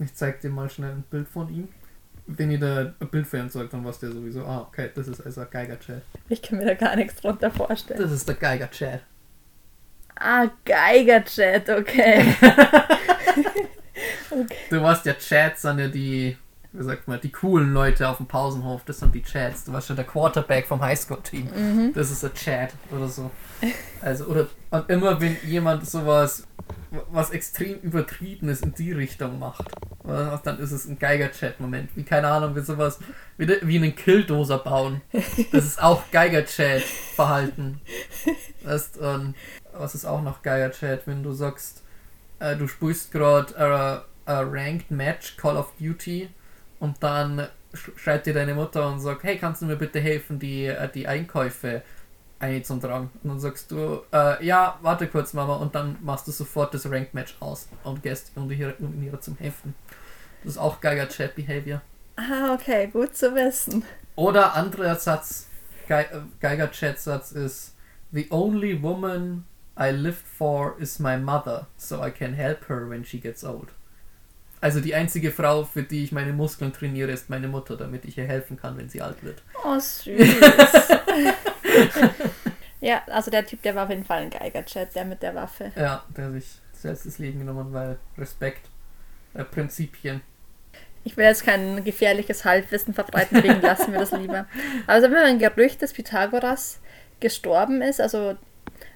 Ich 0.00 0.12
zeig 0.14 0.40
dir 0.40 0.50
mal 0.50 0.68
schnell 0.68 0.90
ein 0.90 1.04
Bild 1.08 1.28
von 1.28 1.48
ihm. 1.48 1.68
Wenn 2.26 2.50
ihr 2.50 2.58
da 2.58 2.92
ein 3.00 3.08
Bild 3.08 3.28
für 3.28 3.38
ihn 3.38 3.48
zeigt, 3.48 3.72
dann 3.72 3.84
weiß 3.84 4.00
der 4.00 4.10
sowieso, 4.10 4.44
ah, 4.44 4.66
okay, 4.68 4.90
das 4.92 5.06
ist 5.06 5.24
also 5.24 5.42
ein 5.42 5.46
Geiger-Chat. 5.50 6.02
Ich 6.28 6.42
kann 6.42 6.58
mir 6.58 6.66
da 6.66 6.74
gar 6.74 6.96
nichts 6.96 7.20
drunter 7.20 7.50
vorstellen. 7.50 8.02
Das 8.02 8.10
ist 8.10 8.28
der 8.28 8.34
Geiger-Chat. 8.34 9.02
Ah, 10.16 10.48
Geiger-Chat, 10.64 11.70
okay. 11.70 12.34
okay. 14.30 14.56
Du 14.68 14.82
weißt 14.82 15.06
ja, 15.06 15.14
Chats 15.14 15.62
sind 15.62 15.78
ja 15.78 15.86
die, 15.86 16.36
wie 16.72 16.82
sagt 16.82 17.06
man, 17.06 17.20
die 17.20 17.30
coolen 17.30 17.72
Leute 17.72 18.08
auf 18.08 18.16
dem 18.16 18.26
Pausenhof. 18.26 18.84
Das 18.84 18.98
sind 18.98 19.14
die 19.14 19.22
Chats. 19.22 19.64
Du 19.64 19.72
warst 19.72 19.88
ja 19.88 19.94
der 19.94 20.04
Quarterback 20.04 20.66
vom 20.66 20.82
Highschool-Team. 20.82 21.48
Mhm. 21.54 21.92
Das 21.94 22.10
ist 22.10 22.24
ein 22.24 22.34
Chat 22.34 22.72
oder 22.90 23.06
so. 23.06 23.30
Also, 24.02 24.24
oder 24.26 24.48
und 24.70 24.90
immer 24.90 25.20
wenn 25.20 25.36
jemand 25.44 25.88
sowas, 25.88 26.46
was 27.10 27.30
extrem 27.30 27.78
Übertriebenes 27.80 28.60
in 28.62 28.74
die 28.74 28.92
Richtung 28.92 29.38
macht, 29.38 29.70
dann 30.04 30.58
ist 30.58 30.72
es 30.72 30.86
ein 30.86 30.98
Geiger-Chat-Moment. 30.98 31.90
Wie, 31.94 32.02
keine 32.02 32.28
Ahnung, 32.28 32.56
wie 32.56 32.60
sowas, 32.60 32.98
wie, 33.36 33.48
wie 33.62 33.76
einen 33.76 33.94
Killdozer 33.94 34.58
bauen. 34.58 35.02
Das 35.52 35.64
ist 35.64 35.82
auch 35.82 36.02
Geiger-Chat-Verhalten. 36.10 37.80
Und 38.64 39.34
was 39.72 39.94
ist 39.94 40.04
auch 40.04 40.22
noch 40.22 40.42
Geiger-Chat, 40.42 41.06
wenn 41.06 41.22
du 41.22 41.32
sagst, 41.32 41.82
äh, 42.38 42.56
du 42.56 42.66
spielst 42.66 43.12
gerade 43.12 44.04
ein 44.26 44.48
Ranked 44.50 44.90
Match 44.90 45.36
Call 45.36 45.56
of 45.56 45.72
Duty 45.78 46.28
und 46.80 47.02
dann 47.02 47.48
sch 47.74 47.90
schreibt 47.96 48.26
dir 48.26 48.34
deine 48.34 48.54
Mutter 48.54 48.90
und 48.90 49.00
sagt, 49.00 49.24
hey, 49.24 49.36
kannst 49.36 49.62
du 49.62 49.66
mir 49.66 49.76
bitte 49.76 50.00
helfen, 50.00 50.38
die, 50.38 50.66
äh, 50.66 50.88
die 50.92 51.06
Einkäufe 51.06 51.82
einzutragen? 52.40 53.10
Und 53.22 53.30
dann 53.30 53.40
sagst 53.40 53.70
du, 53.70 54.02
äh, 54.12 54.44
ja, 54.44 54.78
warte 54.82 55.06
kurz, 55.08 55.32
Mama, 55.32 55.56
und 55.56 55.74
dann 55.74 55.96
machst 56.02 56.26
du 56.26 56.32
sofort 56.32 56.74
das 56.74 56.90
Ranked 56.90 57.14
Match 57.14 57.36
aus 57.40 57.68
und 57.84 58.02
gehst 58.02 58.32
die, 58.34 58.38
um 58.38 58.50
ihre 59.02 59.20
zum 59.20 59.36
Helfen. 59.36 59.74
Das 60.42 60.52
ist 60.52 60.58
auch 60.58 60.80
geiger 60.80 61.08
Chat-Behavior. 61.08 61.80
Ah, 62.16 62.54
okay, 62.54 62.88
gut 62.88 63.16
zu 63.16 63.34
wissen. 63.34 63.84
Oder 64.16 64.54
anderer 64.54 64.96
Satz, 64.96 65.48
Ge 65.86 66.00
äh, 66.00 66.06
geiger 66.40 66.70
Chat-Satz 66.70 67.32
ist, 67.32 67.74
The 68.10 68.26
only 68.30 68.82
woman 68.82 69.44
I 69.78 69.90
lived 69.90 70.26
for 70.26 70.76
is 70.80 70.98
my 70.98 71.16
mother, 71.16 71.66
so 71.76 72.02
I 72.02 72.10
can 72.10 72.34
help 72.34 72.68
her 72.68 72.88
when 72.88 73.04
she 73.04 73.18
gets 73.18 73.44
old. 73.44 73.68
Also 74.60 74.80
die 74.80 74.94
einzige 74.94 75.30
Frau, 75.30 75.64
für 75.64 75.82
die 75.82 76.02
ich 76.02 76.10
meine 76.10 76.32
Muskeln 76.32 76.72
trainiere, 76.72 77.12
ist 77.12 77.30
meine 77.30 77.46
Mutter, 77.46 77.76
damit 77.76 78.04
ich 78.04 78.18
ihr 78.18 78.24
helfen 78.24 78.56
kann, 78.56 78.76
wenn 78.76 78.88
sie 78.88 79.00
alt 79.00 79.22
wird. 79.22 79.42
Oh, 79.64 79.78
süß. 79.78 80.18
ja, 82.80 83.02
also 83.06 83.30
der 83.30 83.46
Typ, 83.46 83.62
der 83.62 83.74
war 83.74 83.84
auf 83.84 83.90
jeden 83.90 84.04
Fall 84.04 84.22
ein 84.22 84.30
Geiger-Chat, 84.30 84.94
der 84.94 85.04
mit 85.04 85.22
der 85.22 85.34
Waffe. 85.34 85.72
Ja, 85.76 86.04
der 86.16 86.26
hat 86.26 86.32
sich 86.32 86.46
selbst 86.72 87.06
das 87.06 87.18
Leben 87.18 87.40
genommen, 87.40 87.72
weil 87.72 87.98
Respekt, 88.16 88.68
äh, 89.34 89.44
Prinzipien. 89.44 90.20
Ich 91.04 91.16
will 91.16 91.24
jetzt 91.24 91.44
kein 91.44 91.84
gefährliches 91.84 92.44
Halbwissen 92.44 92.92
verbreiten, 92.92 93.40
deswegen 93.40 93.62
lassen 93.62 93.92
wir 93.92 94.00
das 94.00 94.12
lieber. 94.12 94.46
Aber 94.86 94.98
es 94.98 95.04
ist 95.04 95.10
immer 95.10 95.24
ein 95.24 95.38
Gerücht, 95.38 95.80
dass 95.80 95.92
Pythagoras 95.92 96.80
gestorben 97.20 97.82
ist, 97.82 98.00
also 98.00 98.36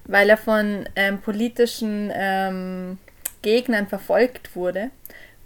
weil 0.05 0.29
er 0.29 0.37
von 0.37 0.87
ähm, 0.95 1.19
politischen 1.21 2.11
ähm, 2.13 2.97
Gegnern 3.41 3.87
verfolgt 3.87 4.55
wurde. 4.55 4.91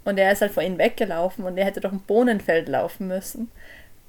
Und 0.04 0.18
er 0.18 0.32
ist 0.32 0.40
halt 0.40 0.52
vor 0.52 0.62
ihnen 0.62 0.78
weggelaufen 0.78 1.44
und 1.44 1.58
er 1.58 1.66
hätte 1.66 1.80
durch 1.80 1.92
ein 1.92 2.00
Bohnenfeld 2.00 2.68
laufen 2.68 3.08
müssen. 3.08 3.50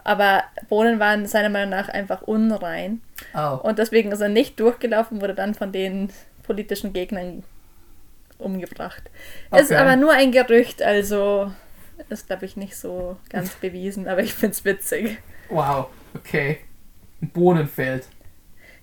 Aber 0.03 0.43
Bohnen 0.69 0.99
waren 0.99 1.25
seiner 1.27 1.49
Meinung 1.49 1.69
nach 1.71 1.89
einfach 1.89 2.21
unrein. 2.21 3.01
Au. 3.33 3.55
Und 3.57 3.79
deswegen 3.79 4.11
ist 4.11 4.21
er 4.21 4.29
nicht 4.29 4.59
durchgelaufen, 4.59 5.21
wurde 5.21 5.35
dann 5.35 5.53
von 5.55 5.71
den 5.71 6.09
politischen 6.43 6.93
Gegnern 6.93 7.43
umgebracht. 8.37 9.09
Ist 9.55 9.71
Okay. 9.71 9.75
aber 9.75 9.95
nur 9.95 10.13
ein 10.13 10.31
Gerücht, 10.31 10.81
also 10.81 11.51
ist, 12.09 12.27
glaube 12.27 12.45
ich, 12.45 12.55
nicht 12.55 12.77
so 12.77 13.17
ganz 13.29 13.51
bewiesen, 13.61 14.07
aber 14.07 14.21
ich 14.23 14.33
finde 14.33 14.53
es 14.53 14.63
witzig. 14.65 15.17
Wow, 15.49 15.87
okay. 16.15 16.59
Ein 17.21 17.29
Bohnenfeld. 17.29 18.07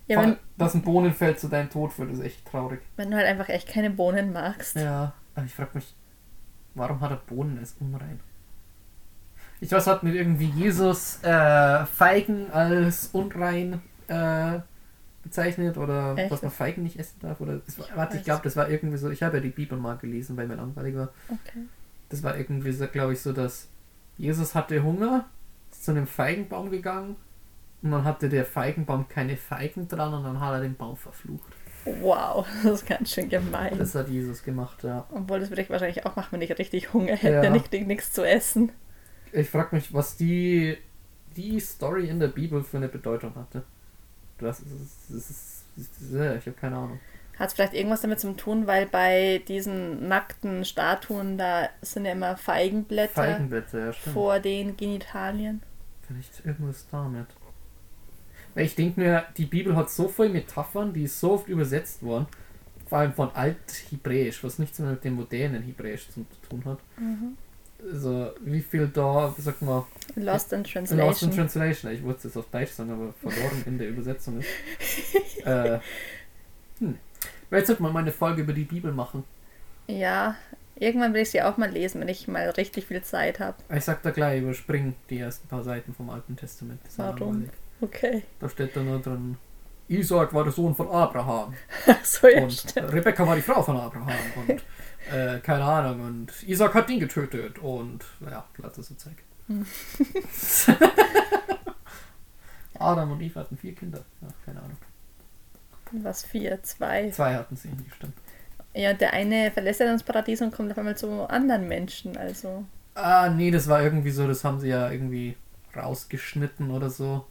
Ja, 0.07 0.21
wenn, 0.21 0.37
Dass 0.57 0.73
ein 0.75 0.83
Bohnenfeld 0.83 1.39
zu 1.39 1.47
deinem 1.49 1.69
Tod 1.69 1.91
führt, 1.91 2.11
ist 2.11 2.21
echt 2.21 2.45
traurig. 2.45 2.79
wenn 2.95 3.09
du 3.11 3.17
halt 3.17 3.25
einfach 3.27 3.49
echt 3.49 3.67
keine 3.67 3.89
Bohnen 3.89 4.31
magst. 4.31 4.75
Ja, 4.75 5.13
aber 5.35 5.45
ich 5.45 5.53
frage 5.53 5.71
mich, 5.73 5.93
warum 6.75 7.01
hat 7.01 7.11
er 7.11 7.17
Bohnen 7.17 7.57
als 7.57 7.75
unrein? 7.79 8.19
Ich 9.59 9.71
weiß, 9.71 9.87
hat 9.87 10.03
mit 10.03 10.13
irgendwie 10.15 10.45
Jesus 10.49 11.21
äh, 11.23 11.85
Feigen 11.85 12.51
als 12.51 13.07
unrein 13.07 13.81
äh, 14.07 14.59
bezeichnet 15.23 15.77
oder 15.77 16.15
Echt? 16.17 16.31
dass 16.31 16.41
man 16.41 16.51
Feigen 16.51 16.83
nicht 16.83 16.99
essen 16.99 17.19
darf 17.21 17.41
oder 17.41 17.57
das 17.57 17.77
war, 17.79 17.87
warte, 17.95 18.17
ich 18.17 18.23
glaube, 18.23 18.41
das 18.43 18.55
war 18.55 18.69
irgendwie 18.69 18.97
so. 18.97 19.09
Ich 19.09 19.23
habe 19.23 19.37
ja 19.37 19.43
die 19.43 19.49
Bibel 19.49 19.77
mal 19.77 19.97
gelesen, 19.97 20.37
weil 20.37 20.47
mir 20.47 20.55
langweilig 20.55 20.95
war. 20.95 21.09
Okay. 21.27 21.67
Das 22.09 22.23
war 22.23 22.37
irgendwie 22.37 22.71
so, 22.71 22.87
glaube 22.87 23.13
ich, 23.13 23.21
so, 23.21 23.33
dass 23.33 23.67
Jesus 24.17 24.55
hatte 24.55 24.83
Hunger, 24.83 25.25
ist 25.71 25.83
zu 25.85 25.91
einem 25.91 26.07
Feigenbaum 26.07 26.69
gegangen 26.71 27.15
Und 27.81 27.91
dann 27.91 28.03
hatte 28.05 28.29
der 28.29 28.45
Feigenbaum 28.45 29.07
keine 29.09 29.37
Feigen 29.37 29.87
dran 29.87 30.13
und 30.13 30.23
dann 30.23 30.39
hat 30.39 30.53
er 30.53 30.61
den 30.61 30.75
Baum 30.75 30.95
verflucht. 30.97 31.53
Wow, 31.85 32.47
das 32.63 32.81
ist 32.81 32.87
ganz 32.87 33.11
schön 33.11 33.29
gemein. 33.29 33.77
Das 33.77 33.95
hat 33.95 34.09
Jesus 34.09 34.43
gemacht, 34.43 34.83
ja. 34.83 35.05
Obwohl, 35.11 35.39
das 35.39 35.49
würde 35.49 35.61
ich 35.61 35.69
wahrscheinlich 35.69 36.05
auch 36.05 36.15
machen, 36.15 36.29
wenn 36.31 36.41
ich 36.41 36.57
richtig 36.57 36.93
Hunger 36.93 37.15
hätte, 37.15 37.47
Ja. 37.47 37.49
nicht 37.49 37.71
nichts 37.73 38.11
zu 38.13 38.23
essen. 38.23 38.71
Ich 39.37 39.49
frage 39.49 39.75
mich, 39.75 39.93
was 39.93 40.17
die, 40.17 40.77
die 41.35 41.59
Story 41.59 42.09
in 42.09 42.19
der 42.19 42.29
Bibel 42.29 42.63
für 42.63 42.77
eine 42.77 42.87
Bedeutung 42.87 43.35
hatte. 43.35 43.63
Das 44.39 44.59
ist, 44.59 44.71
das 45.09 45.29
ist, 45.29 45.65
das 45.75 45.87
ist 46.01 46.11
ich 46.11 46.45
habe 46.47 46.57
keine 46.59 46.77
Ahnung. 46.77 46.99
Hat 47.37 47.49
es 47.49 47.53
vielleicht 47.53 47.75
irgendwas 47.75 48.01
damit 48.01 48.19
zu 48.19 48.33
tun, 48.33 48.65
weil 48.65 48.87
bei 48.87 49.43
diesen 49.47 50.07
nackten 50.07 50.65
Statuen, 50.65 51.37
da 51.37 51.69
sind 51.83 52.05
ja 52.05 52.13
immer 52.13 52.35
Feigenblätter 52.35 53.13
Feigenblätter, 53.13 53.85
ja, 53.87 53.91
vor 53.91 54.39
den 54.39 54.75
Genitalien. 54.75 55.61
Vielleicht 56.07 56.43
irgendwas 56.43 56.87
damit. 56.89 57.27
Ich 58.55 58.73
denke 58.73 58.99
mir, 58.99 59.25
die 59.37 59.45
Bibel 59.45 59.75
hat 59.75 59.91
so 59.91 60.07
viele 60.07 60.29
Metaphern, 60.29 60.93
die 60.93 61.03
ist 61.03 61.19
so 61.19 61.33
oft 61.33 61.47
übersetzt 61.47 62.01
worden. 62.01 62.25
Vor 62.87 62.97
allem 62.97 63.13
von 63.13 63.29
Althebräisch, 63.35 64.43
was 64.43 64.57
nichts 64.57 64.79
mehr 64.79 64.91
mit 64.91 65.03
dem 65.03 65.13
modernen 65.13 65.61
Hebräisch 65.61 66.09
zu 66.09 66.25
tun 66.49 66.63
hat. 66.65 66.79
Also, 67.83 68.31
wie 68.41 68.61
viel 68.61 68.87
da, 68.87 69.33
sagt 69.37 69.61
man, 69.61 69.83
Lost 70.15 70.51
in 70.51 70.59
Lost 70.59 70.73
Translation. 70.73 71.29
in 71.29 71.35
Translation. 71.35 71.91
Ich 71.91 72.03
wollte 72.03 72.19
es 72.19 72.23
jetzt 72.25 72.37
auf 72.37 72.49
Deutsch 72.49 72.71
sagen, 72.71 72.91
aber 72.91 73.13
verloren 73.13 73.63
in 73.65 73.77
der 73.77 73.89
Übersetzung 73.89 74.39
ist. 74.39 75.45
äh, 75.45 75.79
hm. 76.79 76.97
Weil 77.49 77.59
Jetzt 77.59 77.67
sollte 77.67 77.83
man 77.83 77.93
mal 77.93 77.99
eine 77.99 78.11
Folge 78.11 78.41
über 78.41 78.53
die 78.53 78.63
Bibel 78.63 78.91
machen. 78.91 79.23
ja, 79.87 80.35
irgendwann 80.75 81.13
will 81.13 81.21
ich 81.21 81.31
sie 81.31 81.41
auch 81.41 81.57
mal 81.57 81.69
lesen, 81.69 82.01
wenn 82.01 82.07
ich 82.07 82.27
mal 82.27 82.49
richtig 82.51 82.85
viel 82.85 83.01
Zeit 83.03 83.39
habe. 83.39 83.57
Ich 83.73 83.83
sag 83.83 84.01
da 84.03 84.11
gleich, 84.11 84.41
überspring 84.41 84.95
die 85.09 85.19
ersten 85.19 85.47
paar 85.47 85.63
Seiten 85.63 85.93
vom 85.93 86.09
Alten 86.09 86.35
Testament. 86.35 86.79
Sind 86.89 87.05
Warum? 87.05 87.49
Okay. 87.79 88.23
Da 88.39 88.49
steht 88.49 88.75
da 88.75 88.81
nur 88.81 88.99
drin, 88.99 89.37
Isaac 89.89 90.33
war 90.33 90.43
der 90.43 90.53
Sohn 90.53 90.75
von 90.75 90.89
Abraham. 90.89 91.53
Ach 91.87 92.03
so, 92.03 92.27
ja, 92.27 92.43
und 92.43 92.51
stimmt. 92.51 92.91
Rebecca 92.91 93.25
war 93.25 93.35
die 93.35 93.41
Frau 93.41 93.63
von 93.63 93.77
Abraham. 93.77 94.15
Und 94.35 94.63
äh, 95.11 95.39
keine 95.39 95.63
Ahnung. 95.63 96.01
Und 96.01 96.43
Isaac 96.47 96.73
hat 96.73 96.89
ihn 96.89 96.99
getötet. 96.99 97.59
Und 97.59 98.05
ja, 98.21 98.45
lauter 98.57 98.83
so 98.83 98.95
Zeug. 98.95 99.15
Adam 102.79 103.11
und 103.11 103.21
Eve 103.21 103.39
hatten 103.39 103.57
vier 103.57 103.73
Kinder. 103.73 104.03
Ja, 104.21 104.27
keine 104.45 104.59
Ahnung. 104.61 104.77
Was, 105.91 106.25
vier, 106.25 106.61
zwei? 106.63 107.09
Zwei 107.11 107.35
hatten 107.35 107.55
sie, 107.55 107.69
stimmt. 107.95 108.13
Ja, 108.73 108.93
der 108.93 109.13
eine 109.13 109.51
verlässt 109.51 109.79
ja 109.79 109.85
dann 109.85 109.95
das 109.95 110.03
Paradies 110.03 110.41
und 110.41 110.53
kommt 110.53 110.71
auf 110.71 110.77
einmal 110.77 110.97
zu 110.97 111.27
anderen 111.29 111.67
Menschen, 111.67 112.17
also. 112.17 112.65
Ah, 112.93 113.29
nee, 113.29 113.51
das 113.51 113.67
war 113.67 113.81
irgendwie 113.81 114.11
so, 114.11 114.27
das 114.27 114.43
haben 114.43 114.59
sie 114.59 114.67
ja 114.67 114.91
irgendwie 114.91 115.35
rausgeschnitten 115.75 116.71
oder 116.71 116.89
so, 116.89 117.25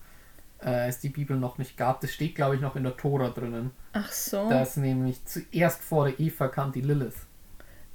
äh, 0.61 0.71
als 0.71 1.01
die 1.01 1.11
Bibel 1.11 1.37
noch 1.37 1.59
nicht 1.59 1.77
gab. 1.77 2.01
Das 2.01 2.13
steht, 2.13 2.35
glaube 2.35 2.57
ich, 2.57 2.61
noch 2.61 2.77
in 2.77 2.85
der 2.85 2.97
Tora 2.97 3.29
drinnen. 3.29 3.73
Ach 3.93 4.11
so. 4.11 4.49
Dass 4.49 4.77
nämlich 4.77 5.25
zuerst 5.25 5.83
vor 5.83 6.09
der 6.09 6.19
Eva 6.19 6.49
kam 6.49 6.73
die 6.73 6.81
Lilith. 6.81 7.27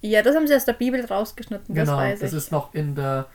Ja, 0.02 0.22
das 0.22 0.36
haben 0.36 0.48
sie 0.48 0.56
aus 0.56 0.66
der 0.66 0.74
Bibel 0.74 1.04
rausgeschnitten, 1.06 1.76
das 1.76 1.88
genau, 1.88 1.98
weiß 1.98 2.20
das 2.20 2.32
ich. 2.32 2.38
ist 2.38 2.52
noch 2.52 2.74
in 2.74 2.96
der, 2.96 3.28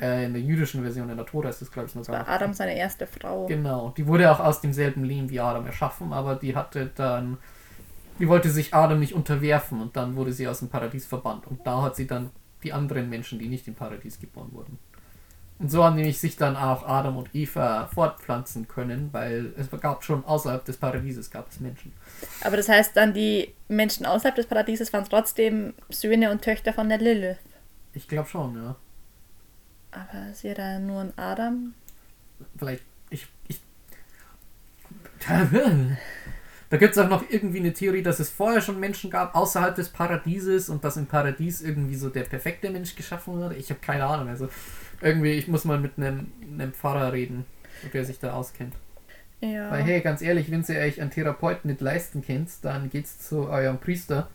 äh, 0.00 0.26
in 0.26 0.32
der 0.32 0.42
jüdischen 0.42 0.82
Version, 0.82 1.08
in 1.08 1.16
der 1.16 1.26
Tora 1.26 1.48
ist 1.48 1.60
das, 1.60 1.70
glaube 1.70 1.88
ich, 1.88 1.94
noch 1.94 2.02
das 2.02 2.08
war 2.08 2.28
Adam 2.28 2.52
seine 2.52 2.76
erste 2.76 3.06
Frau. 3.06 3.46
Genau, 3.46 3.94
die 3.96 4.06
wurde 4.06 4.30
auch 4.30 4.40
aus 4.40 4.60
demselben 4.60 5.04
Lehm 5.04 5.30
wie 5.30 5.40
Adam 5.40 5.66
erschaffen, 5.66 6.12
aber 6.12 6.34
die 6.34 6.56
hatte 6.56 6.90
dann, 6.94 7.38
die 8.18 8.28
wollte 8.28 8.50
sich 8.50 8.74
Adam 8.74 8.98
nicht 8.98 9.14
unterwerfen 9.14 9.80
und 9.80 9.96
dann 9.96 10.16
wurde 10.16 10.32
sie 10.32 10.48
aus 10.48 10.58
dem 10.58 10.68
Paradies 10.68 11.06
verbannt. 11.06 11.46
Und 11.46 11.66
da 11.66 11.82
hat 11.82 11.96
sie 11.96 12.06
dann 12.06 12.30
die 12.62 12.72
anderen 12.72 13.08
Menschen, 13.08 13.38
die 13.38 13.48
nicht 13.48 13.66
im 13.68 13.74
Paradies 13.74 14.20
geboren 14.20 14.50
wurden. 14.52 14.78
Und 15.60 15.70
so 15.70 15.84
haben 15.84 15.96
nämlich 15.96 16.18
sich 16.18 16.36
dann 16.36 16.56
auch 16.56 16.88
Adam 16.88 17.18
und 17.18 17.34
Eva 17.34 17.86
fortpflanzen 17.92 18.66
können, 18.66 19.10
weil 19.12 19.52
es 19.58 19.68
gab 19.78 20.02
schon 20.02 20.24
außerhalb 20.24 20.64
des 20.64 20.78
Paradieses 20.78 21.30
gab 21.30 21.50
es 21.50 21.60
Menschen. 21.60 21.92
Aber 22.40 22.56
das 22.56 22.70
heißt 22.70 22.96
dann, 22.96 23.12
die 23.12 23.52
Menschen 23.68 24.06
außerhalb 24.06 24.34
des 24.34 24.46
Paradieses 24.46 24.90
waren 24.94 25.04
trotzdem 25.04 25.74
Söhne 25.90 26.30
und 26.30 26.40
Töchter 26.40 26.72
von 26.72 26.88
der 26.88 26.96
Lilith. 26.96 27.36
Ich 27.92 28.08
glaube 28.08 28.26
schon, 28.26 28.56
ja. 28.56 28.76
Aber 29.90 30.30
ist 30.30 30.44
ja 30.44 30.54
da 30.54 30.78
nur 30.78 31.02
ein 31.02 31.12
Adam? 31.18 31.74
Vielleicht, 32.56 32.84
ich, 33.10 33.26
ich. 33.46 33.60
Da 36.70 36.76
gibt 36.76 36.92
es 36.92 36.98
auch 36.98 37.08
noch 37.08 37.24
irgendwie 37.28 37.58
eine 37.58 37.72
Theorie, 37.72 38.04
dass 38.04 38.20
es 38.20 38.30
vorher 38.30 38.60
schon 38.60 38.78
Menschen 38.78 39.10
gab 39.10 39.34
außerhalb 39.34 39.74
des 39.74 39.88
Paradieses 39.88 40.68
und 40.68 40.84
dass 40.84 40.96
im 40.96 41.06
Paradies 41.06 41.62
irgendwie 41.62 41.96
so 41.96 42.10
der 42.10 42.22
perfekte 42.22 42.70
Mensch 42.70 42.94
geschaffen 42.94 43.34
wurde. 43.34 43.56
Ich 43.56 43.70
habe 43.70 43.80
keine 43.80 44.04
Ahnung. 44.04 44.28
Also 44.28 44.48
irgendwie, 45.00 45.32
ich 45.32 45.48
muss 45.48 45.64
mal 45.64 45.78
mit 45.78 45.92
einem, 45.96 46.32
einem 46.42 46.72
Pfarrer 46.72 47.12
reden, 47.12 47.44
der 47.92 48.04
sich 48.04 48.18
da 48.18 48.32
auskennt. 48.32 48.74
Ja. 49.40 49.70
Weil 49.70 49.82
hey, 49.82 50.00
ganz 50.00 50.20
ehrlich, 50.20 50.50
wenn 50.50 50.64
ihr 50.68 50.80
euch 50.80 51.00
einen 51.00 51.10
Therapeuten 51.10 51.70
nicht 51.70 51.80
leisten 51.80 52.22
könnt, 52.22 52.50
dann 52.62 52.90
geht's 52.90 53.18
zu 53.20 53.48
eurem 53.48 53.78
Priester, 53.78 54.28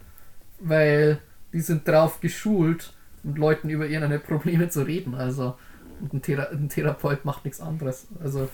weil 0.59 1.19
die 1.53 1.61
sind 1.61 1.87
drauf 1.87 2.19
geschult, 2.21 2.93
mit 3.23 3.37
Leuten 3.37 3.69
über 3.69 3.85
ihre 3.85 4.19
Probleme 4.19 4.69
zu 4.69 4.81
reden. 4.81 5.15
Also 5.15 5.55
und 6.01 6.13
ein, 6.13 6.21
Thera 6.21 6.49
ein 6.49 6.69
Therapeut 6.69 7.25
macht 7.25 7.45
nichts 7.45 7.61
anderes. 7.61 8.07
Also 8.21 8.49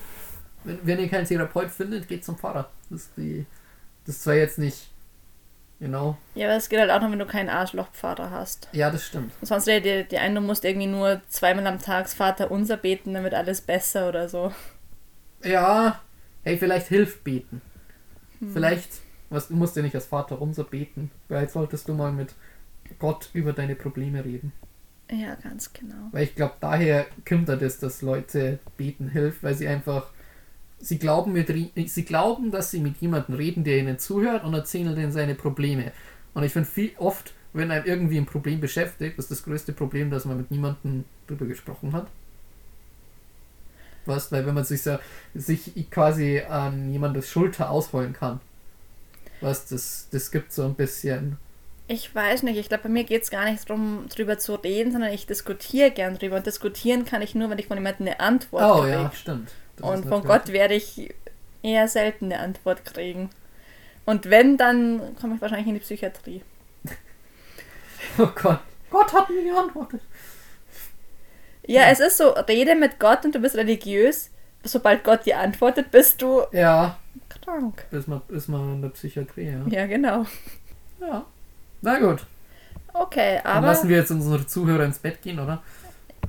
wenn, 0.63 0.79
wenn 0.83 0.99
ihr 0.99 1.09
keinen 1.09 1.25
Therapeut 1.25 1.71
findet, 1.71 2.07
geht 2.07 2.23
zum 2.23 2.37
Pfarrer. 2.37 2.69
Das 2.89 3.01
ist 3.01 3.11
die, 3.17 3.45
das 4.05 4.15
ist 4.15 4.23
zwar 4.23 4.35
jetzt 4.35 4.59
nicht, 4.59 4.90
you 5.81 5.87
know, 5.89 6.15
Ja, 6.35 6.47
aber 6.47 6.55
es 6.55 6.69
geht 6.69 6.79
halt 6.79 6.91
auch 6.91 7.01
noch, 7.01 7.11
wenn 7.11 7.19
du 7.19 7.25
keinen 7.25 7.49
Arschlochpfarrer 7.49 8.31
hast. 8.31 8.69
ja, 8.71 8.89
das 8.89 9.05
stimmt. 9.05 9.33
Und 9.41 9.47
sonst 9.47 9.67
wäre 9.67 9.81
die, 9.81 10.07
die 10.07 10.17
eine, 10.19 10.35
du 10.35 10.41
musst 10.41 10.63
irgendwie 10.63 10.87
nur 10.87 11.21
zweimal 11.27 11.67
am 11.67 11.81
Tag 11.81 12.07
Vater 12.09 12.51
unser 12.51 12.77
beten, 12.77 13.13
wird 13.23 13.33
alles 13.33 13.61
besser 13.61 14.07
oder 14.07 14.29
so. 14.29 14.53
Ja, 15.43 16.01
hey, 16.43 16.57
vielleicht 16.57 16.87
hilft 16.87 17.23
beten. 17.23 17.61
Vielleicht, 18.53 18.89
was, 19.29 19.47
du 19.49 19.55
musst 19.55 19.75
ja 19.75 19.81
nicht 19.81 19.95
als 19.95 20.05
Vater 20.07 20.41
unser 20.41 20.63
beten. 20.63 21.11
Vielleicht 21.27 21.51
solltest 21.51 21.87
du 21.87 21.93
mal 21.93 22.11
mit 22.11 22.33
Gott 22.99 23.29
über 23.33 23.53
deine 23.53 23.75
Probleme 23.75 24.23
reden. 24.25 24.53
Ja, 25.11 25.35
ganz 25.35 25.73
genau. 25.73 26.09
Weil 26.11 26.23
ich 26.23 26.35
glaube, 26.35 26.55
daher 26.61 27.05
kommt 27.27 27.49
da 27.49 27.55
das, 27.55 27.79
dass 27.79 28.01
Leute 28.01 28.59
beten 28.77 29.09
hilft, 29.09 29.43
weil 29.43 29.55
sie 29.55 29.67
einfach, 29.67 30.09
sie 30.81 30.99
glauben, 30.99 31.33
mit, 31.33 31.49
sie 31.89 32.05
glauben, 32.05 32.51
dass 32.51 32.71
sie 32.71 32.79
mit 32.79 32.97
jemandem 32.97 33.35
reden, 33.35 33.63
der 33.63 33.77
ihnen 33.77 33.99
zuhört 33.99 34.43
und 34.43 34.53
erzählen 34.53 34.95
denen 34.95 35.11
seine 35.11 35.35
Probleme. 35.35 35.91
Und 36.33 36.43
ich 36.43 36.53
finde 36.53 36.69
viel 36.69 36.91
oft, 36.97 37.33
wenn 37.53 37.71
einem 37.71 37.85
irgendwie 37.85 38.17
ein 38.17 38.25
Problem 38.25 38.59
beschäftigt, 38.59 39.17
ist 39.19 39.31
das 39.31 39.43
größte 39.43 39.73
Problem, 39.73 40.09
dass 40.09 40.25
man 40.25 40.37
mit 40.37 40.51
niemandem 40.51 41.05
drüber 41.27 41.45
gesprochen 41.45 41.93
hat. 41.93 42.07
Was, 44.05 44.31
weil 44.31 44.45
wenn 44.45 44.55
man 44.55 44.63
sich 44.63 44.81
so, 44.81 44.97
sich 45.35 45.89
quasi 45.91 46.39
an 46.39 46.91
jemandes 46.91 47.29
Schulter 47.29 47.69
ausheulen 47.69 48.13
kann. 48.13 48.39
Was, 49.41 49.67
das, 49.67 50.07
das 50.11 50.31
gibt 50.31 50.51
so 50.51 50.63
ein 50.63 50.75
bisschen. 50.75 51.37
Ich 51.87 52.13
weiß 52.13 52.43
nicht, 52.43 52.57
ich 52.57 52.69
glaube, 52.69 52.83
bei 52.83 52.89
mir 52.89 53.03
geht 53.03 53.23
es 53.23 53.29
gar 53.29 53.49
nicht 53.49 53.69
darum, 53.69 54.05
drüber 54.09 54.37
zu 54.37 54.55
reden, 54.55 54.91
sondern 54.91 55.11
ich 55.11 55.27
diskutiere 55.27 55.91
gern 55.91 56.15
drüber. 56.15 56.37
Und 56.37 56.45
diskutieren 56.47 57.05
kann 57.05 57.21
ich 57.21 57.35
nur, 57.35 57.49
wenn 57.49 57.59
ich 57.59 57.67
von 57.67 57.77
jemandem 57.77 58.07
eine 58.07 58.19
Antwort 58.19 58.63
Oh 58.63 58.81
kriege. 58.81 58.91
ja, 58.93 59.11
stimmt. 59.13 59.51
Das 59.81 59.89
Und 59.89 60.05
von 60.07 60.23
Gott 60.23 60.47
werde 60.49 60.73
ich 60.75 61.13
eher 61.63 61.87
selten 61.87 62.25
eine 62.25 62.39
Antwort 62.39 62.85
kriegen. 62.85 63.29
Und 64.05 64.29
wenn, 64.29 64.57
dann 64.57 65.15
komme 65.19 65.35
ich 65.35 65.41
wahrscheinlich 65.41 65.67
in 65.67 65.75
die 65.75 65.79
Psychiatrie. 65.81 66.41
Oh 68.17 68.27
Gott. 68.35 68.59
Gott 68.89 69.13
hat 69.13 69.29
mir 69.29 69.43
geantwortet. 69.43 70.01
Ja, 71.65 71.83
es 71.91 71.99
ist 71.99 72.17
so, 72.17 72.29
rede 72.31 72.75
mit 72.75 72.99
Gott 72.99 73.23
und 73.23 73.35
du 73.35 73.39
bist 73.39 73.55
religiös. 73.55 74.31
Sobald 74.63 75.03
Gott 75.03 75.25
dir 75.25 75.39
antwortet, 75.39 75.91
bist 75.91 76.21
du 76.21 76.41
Ja, 76.51 76.97
krank. 77.43 77.85
ist 77.91 78.07
man, 78.07 78.21
ist 78.29 78.47
man 78.47 78.73
in 78.75 78.81
der 78.81 78.89
Psychiatrie, 78.89 79.51
ja. 79.51 79.61
Ja, 79.67 79.85
genau. 79.85 80.25
Ja. 80.99 81.25
Na 81.81 81.99
gut. 81.99 82.25
Okay, 82.93 83.39
Dann 83.43 83.57
aber. 83.57 83.67
lassen 83.67 83.87
wir 83.87 83.97
jetzt 83.97 84.11
unsere 84.11 84.45
Zuhörer 84.45 84.83
ins 84.83 84.99
Bett 84.99 85.21
gehen, 85.21 85.39
oder? 85.39 85.63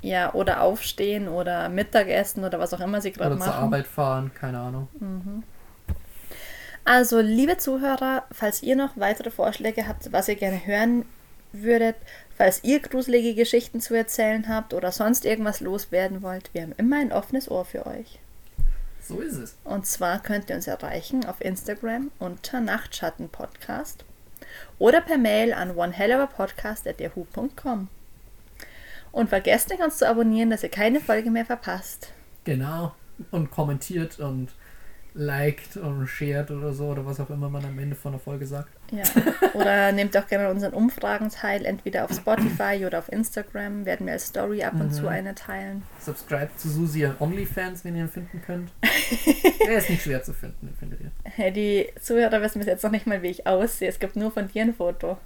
Ja, 0.02 0.34
oder 0.34 0.62
aufstehen 0.62 1.28
oder 1.28 1.68
Mittagessen 1.68 2.44
oder 2.44 2.58
was 2.58 2.74
auch 2.74 2.80
immer 2.80 3.00
sie 3.00 3.12
gerade 3.12 3.36
Oder 3.36 3.44
zur 3.44 3.52
machen. 3.52 3.64
Arbeit 3.64 3.86
fahren, 3.86 4.32
keine 4.34 4.58
Ahnung. 4.58 4.88
Also, 6.84 7.20
liebe 7.20 7.56
Zuhörer, 7.56 8.24
falls 8.32 8.64
ihr 8.64 8.74
noch 8.74 8.96
weitere 8.96 9.30
Vorschläge 9.30 9.86
habt, 9.86 10.12
was 10.12 10.26
ihr 10.28 10.34
gerne 10.34 10.66
hören 10.66 11.04
würdet, 11.52 11.94
falls 12.36 12.64
ihr 12.64 12.80
gruselige 12.80 13.34
Geschichten 13.34 13.80
zu 13.80 13.94
erzählen 13.94 14.48
habt 14.48 14.74
oder 14.74 14.90
sonst 14.90 15.24
irgendwas 15.24 15.60
loswerden 15.60 16.22
wollt, 16.22 16.52
wir 16.52 16.62
haben 16.62 16.74
immer 16.76 16.96
ein 16.96 17.12
offenes 17.12 17.48
Ohr 17.48 17.64
für 17.64 17.86
euch. 17.86 18.18
So 19.00 19.20
ist 19.20 19.36
es. 19.36 19.54
Und 19.64 19.86
zwar 19.86 20.20
könnt 20.20 20.50
ihr 20.50 20.56
uns 20.56 20.66
erreichen 20.66 21.24
auf 21.24 21.40
Instagram 21.40 22.10
unter 22.18 22.60
Nachtschattenpodcast 22.60 24.04
oder 24.78 25.00
per 25.00 25.18
Mail 25.18 25.52
an 25.52 25.76
onehelloverpodcast.yahoo.com. 25.76 27.88
Und 29.12 29.28
vergesst 29.28 29.68
nicht, 29.70 29.82
uns 29.82 29.98
zu 29.98 30.08
abonnieren, 30.08 30.50
dass 30.50 30.62
ihr 30.62 30.70
keine 30.70 31.00
Folge 31.00 31.30
mehr 31.30 31.44
verpasst. 31.44 32.12
Genau. 32.44 32.94
Und 33.30 33.50
kommentiert 33.50 34.18
und 34.18 34.48
liked 35.14 35.76
und 35.76 36.06
shared 36.06 36.50
oder 36.50 36.72
so, 36.72 36.86
oder 36.86 37.04
was 37.04 37.20
auch 37.20 37.28
immer 37.28 37.50
man 37.50 37.62
am 37.66 37.78
Ende 37.78 37.94
von 37.94 38.12
der 38.12 38.20
Folge 38.20 38.46
sagt. 38.46 38.70
Ja. 38.90 39.02
Oder 39.52 39.92
nehmt 39.92 40.16
auch 40.16 40.26
gerne 40.26 40.46
an 40.46 40.52
unseren 40.52 40.72
Umfragen 40.72 41.28
teil, 41.28 41.66
entweder 41.66 42.04
auf 42.06 42.12
Spotify 42.14 42.84
oder 42.86 42.98
auf 42.98 43.12
Instagram. 43.12 43.84
Werden 43.84 44.06
wir 44.06 44.14
als 44.14 44.28
Story 44.28 44.64
ab 44.64 44.72
und 44.72 44.86
Mhm. 44.86 44.92
zu 44.92 45.06
eine 45.08 45.34
teilen. 45.34 45.82
Subscribe 46.00 46.48
zu 46.56 46.70
Susi 46.70 47.04
an 47.04 47.16
OnlyFans, 47.20 47.84
wenn 47.84 47.94
ihr 47.96 48.04
ihn 48.04 48.08
finden 48.08 48.40
könnt. 48.44 48.70
Er 49.68 49.76
ist 49.78 49.90
nicht 49.90 50.02
schwer 50.02 50.22
zu 50.22 50.32
finden, 50.32 50.66
den 50.68 50.74
findet 50.76 51.00
ihr. 51.02 51.10
Hey, 51.24 51.52
Die 51.52 51.86
Zuhörer 52.00 52.40
wissen 52.42 52.58
bis 52.58 52.66
jetzt 52.66 52.82
noch 52.82 52.90
nicht 52.90 53.06
mal, 53.06 53.22
wie 53.22 53.28
ich 53.28 53.46
aussehe. 53.46 53.88
Es 53.88 53.98
gibt 54.00 54.16
nur 54.16 54.30
von 54.32 54.48
dir 54.48 54.62
ein 54.62 54.74
Foto. 54.74 55.18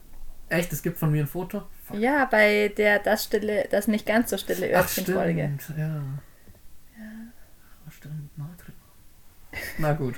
Echt, 0.49 0.73
es 0.73 0.83
gibt 0.83 0.99
von 0.99 1.11
mir 1.11 1.23
ein 1.25 1.27
Foto? 1.27 1.65
Fuck. 1.85 1.99
Ja, 1.99 2.25
bei 2.27 2.69
der 2.77 2.99
das 3.01 3.25
stille, 3.25 3.67
das 3.71 3.89
nicht 3.89 4.07
ganz 4.07 4.31
so 4.31 4.39
stille 4.39 4.71
Ach, 4.75 4.83
Örtchen-Folge. 4.83 5.59
ja. 5.77 5.85
Ja. 5.87 6.03
Stimmt, 7.91 8.37
Natri. 8.39 8.73
Na 9.79 9.93
gut. 9.93 10.15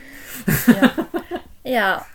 Ja, 1.65 2.07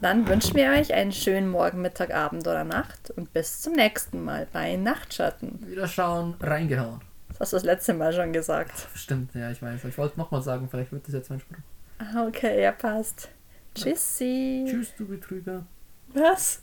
dann 0.00 0.26
wünschen 0.26 0.54
wir 0.56 0.70
euch 0.70 0.94
einen 0.94 1.12
schönen 1.12 1.50
Morgen, 1.50 1.82
Mittag, 1.82 2.14
Abend 2.14 2.46
oder 2.46 2.64
Nacht 2.64 3.10
und 3.10 3.30
bis 3.34 3.60
zum 3.60 3.74
nächsten 3.74 4.24
Mal 4.24 4.46
bei 4.50 4.76
Nachtschatten. 4.76 5.66
Wieder 5.68 5.86
schauen, 5.86 6.34
reingehauen. 6.40 7.02
Das 7.28 7.40
hast 7.40 7.52
du 7.52 7.56
das 7.56 7.64
letzte 7.64 7.92
Mal 7.92 8.14
schon 8.14 8.32
gesagt. 8.32 8.72
Stimmt, 8.94 9.34
ja, 9.34 9.50
ich 9.50 9.60
weiß. 9.60 9.84
Ich 9.84 9.98
wollte 9.98 10.18
nochmal 10.18 10.40
sagen, 10.40 10.66
vielleicht 10.70 10.92
wird 10.92 11.06
das 11.06 11.12
jetzt 11.12 11.28
mein 11.28 11.40
Spruch. 11.40 11.58
Ah, 11.98 12.26
okay, 12.26 12.62
ja, 12.62 12.72
passt. 12.72 13.28
Tschüssi. 13.74 14.64
Tschüss, 14.66 14.94
du 14.96 15.06
Betrüger. 15.06 15.66
Was? 16.14 16.62